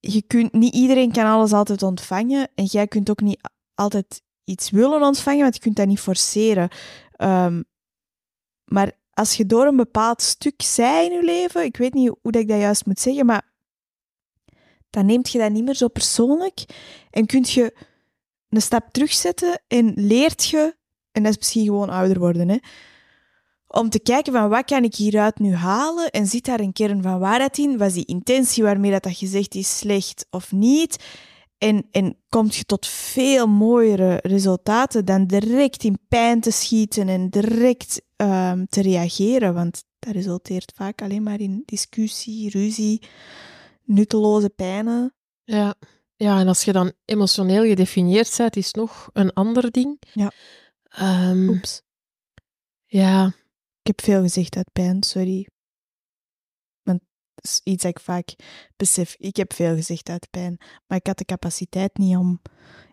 [0.00, 2.48] Je kunt, niet iedereen kan alles altijd ontvangen.
[2.54, 3.40] En jij kunt ook niet
[3.74, 6.68] altijd iets willen ontvangen, want je kunt dat niet forceren.
[7.12, 7.62] Ehm,
[8.64, 12.32] maar als je door een bepaald stuk zij in je leven, ik weet niet hoe
[12.32, 13.47] dat ik dat juist moet zeggen, maar
[14.90, 16.64] dan neemt je dat niet meer zo persoonlijk
[17.10, 17.74] en kunt je
[18.48, 20.76] een stap terugzetten en leert je,
[21.12, 22.56] en dat is misschien gewoon ouder worden, hè,
[23.68, 27.02] om te kijken van wat kan ik hieruit nu halen en zit daar een kern
[27.02, 27.78] van waarheid in?
[27.78, 31.04] Was die intentie waarmee dat, dat gezegd is slecht of niet?
[31.58, 37.30] En, en komt je tot veel mooiere resultaten dan direct in pijn te schieten en
[37.30, 43.02] direct ehm, te reageren, want dat resulteert vaak alleen maar in discussie, ruzie,
[43.88, 45.14] nutteloze pijnen.
[45.44, 45.74] Ja.
[46.16, 50.02] ja, en als je dan emotioneel gedefinieerd bent, is nog een ander ding.
[50.12, 50.32] Ja.
[50.82, 51.82] Ehm, Oeps.
[52.86, 53.26] ja,
[53.80, 55.48] Ik heb veel gezegd uit pijn, sorry.
[56.82, 57.00] Want
[57.34, 58.34] dat is iets dat ik vaak
[58.76, 59.14] besef.
[59.18, 62.40] Ik heb veel gezegd uit pijn, maar ik had de capaciteit niet om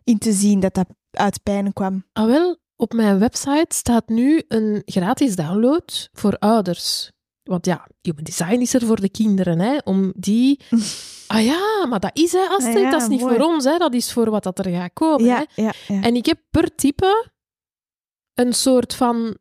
[0.03, 2.05] in te zien dat dat uit pijn kwam.
[2.13, 7.11] ah wel, op mijn website staat nu een gratis download voor ouders.
[7.45, 10.59] Want ja, Human Design is er voor de kinderen, hè, om die...
[11.27, 13.35] Ah ja, maar dat is, hè, Astrid, Ah ja, dat is niet mooi.
[13.35, 15.29] voor ons, hè, dat is voor wat dat er gaat komen.
[15.29, 15.35] Hè.
[15.35, 16.01] Ja, ja, ja.
[16.01, 17.29] En ik heb per type
[18.33, 19.37] een soort van...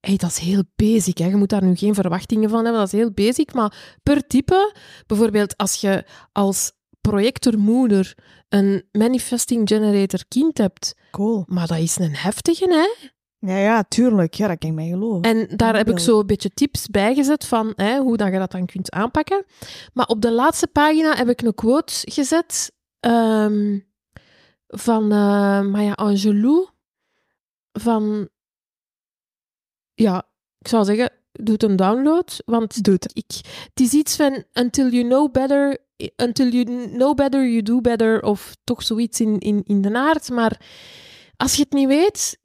[0.00, 1.26] Hey, dat is heel basic, hè.
[1.26, 4.74] je moet daar nu geen verwachtingen van hebben, dat is heel basic, maar per type,
[5.06, 8.14] bijvoorbeeld als je als projectormoeder
[8.48, 11.44] een manifesting generator kind hebt, Cool.
[11.46, 13.08] maar dat is een heftige, hè?
[13.46, 14.34] Ja, ja, tuurlijk.
[14.34, 15.22] Ja, dat kan ik mij geloven.
[15.22, 18.38] En daar heb ik zo een beetje tips bij gezet van hè, hoe dat je
[18.38, 19.44] dat dan kunt aanpakken.
[19.92, 23.78] Maar op de laatste pagina heb ik een quote gezet ehm,
[24.66, 26.68] van eh, Maya Angelou.
[27.72, 28.28] Van,
[29.94, 30.28] ja,
[30.58, 32.42] ik zou zeggen, doe een download.
[32.44, 33.10] Want Doe het.
[33.12, 35.78] ik, het is iets van until you know better,
[36.16, 38.22] until you know better, you do better.
[38.22, 40.30] Of toch zoiets in, in, in de aard.
[40.30, 40.60] Maar
[41.36, 42.38] als je het niet weet,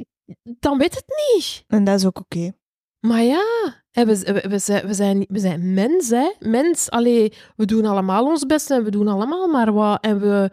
[0.44, 1.64] dan weet het niet.
[1.68, 2.52] En dat is ook oké.
[3.00, 3.44] Maar ja,
[3.92, 6.34] we, we, we, zijn, we, zijn, we zijn mens, hè.
[6.40, 10.04] Mens, allee, we doen allemaal ons best en we doen allemaal maar wat.
[10.04, 10.52] En we,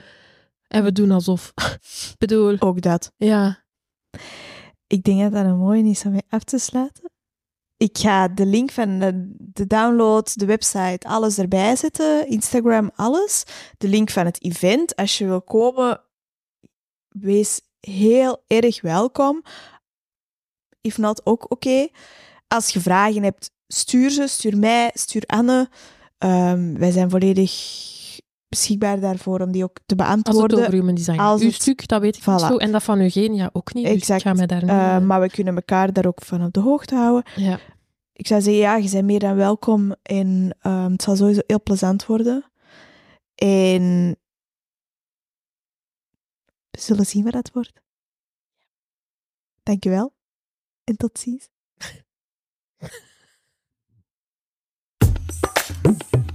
[0.68, 1.52] en we doen alsof.
[2.12, 3.12] Ik bedoel, Ook dat.
[3.16, 3.66] ja.
[4.86, 7.10] Ik denk dat dat een mooie is om mee af te sluiten.
[7.76, 12.28] Ik ga de link van de, de download, de website, alles erbij zetten.
[12.28, 13.44] Instagram, alles.
[13.78, 14.96] De link van het event.
[14.96, 16.00] Als je wil komen,
[17.08, 19.42] wees heel erg welkom.
[20.80, 21.88] If not, ook oké.
[22.48, 24.26] Als je vragen hebt, stuur ze.
[24.26, 25.68] Stuur mij, stuur Anne.
[26.18, 27.52] Ehm, wij zijn volledig
[28.48, 30.58] beschikbaar daarvoor om die ook te Als het beantwoorden.
[30.58, 32.46] over human design Als Uw het- stuk, dat weet ik niet Voilà.
[32.46, 32.56] zo.
[32.56, 33.84] En dat van Eugenia ook niet.
[33.84, 34.20] Dus Exact.
[34.20, 34.70] ik ga mij daar niet...
[34.70, 37.32] Eh, eh, maar we kunnen elkaar daar ook van op de hoogte houden.
[37.36, 37.58] ja.
[38.12, 39.94] Ik zou zeggen, ja, je bent meer dan welkom.
[40.02, 42.44] En ehm, het zal sowieso heel plezant worden.
[43.34, 44.16] En
[46.78, 47.82] we zullen zien waar dat wordt.
[49.62, 50.14] Dankjewel
[50.84, 51.48] en tot ziens.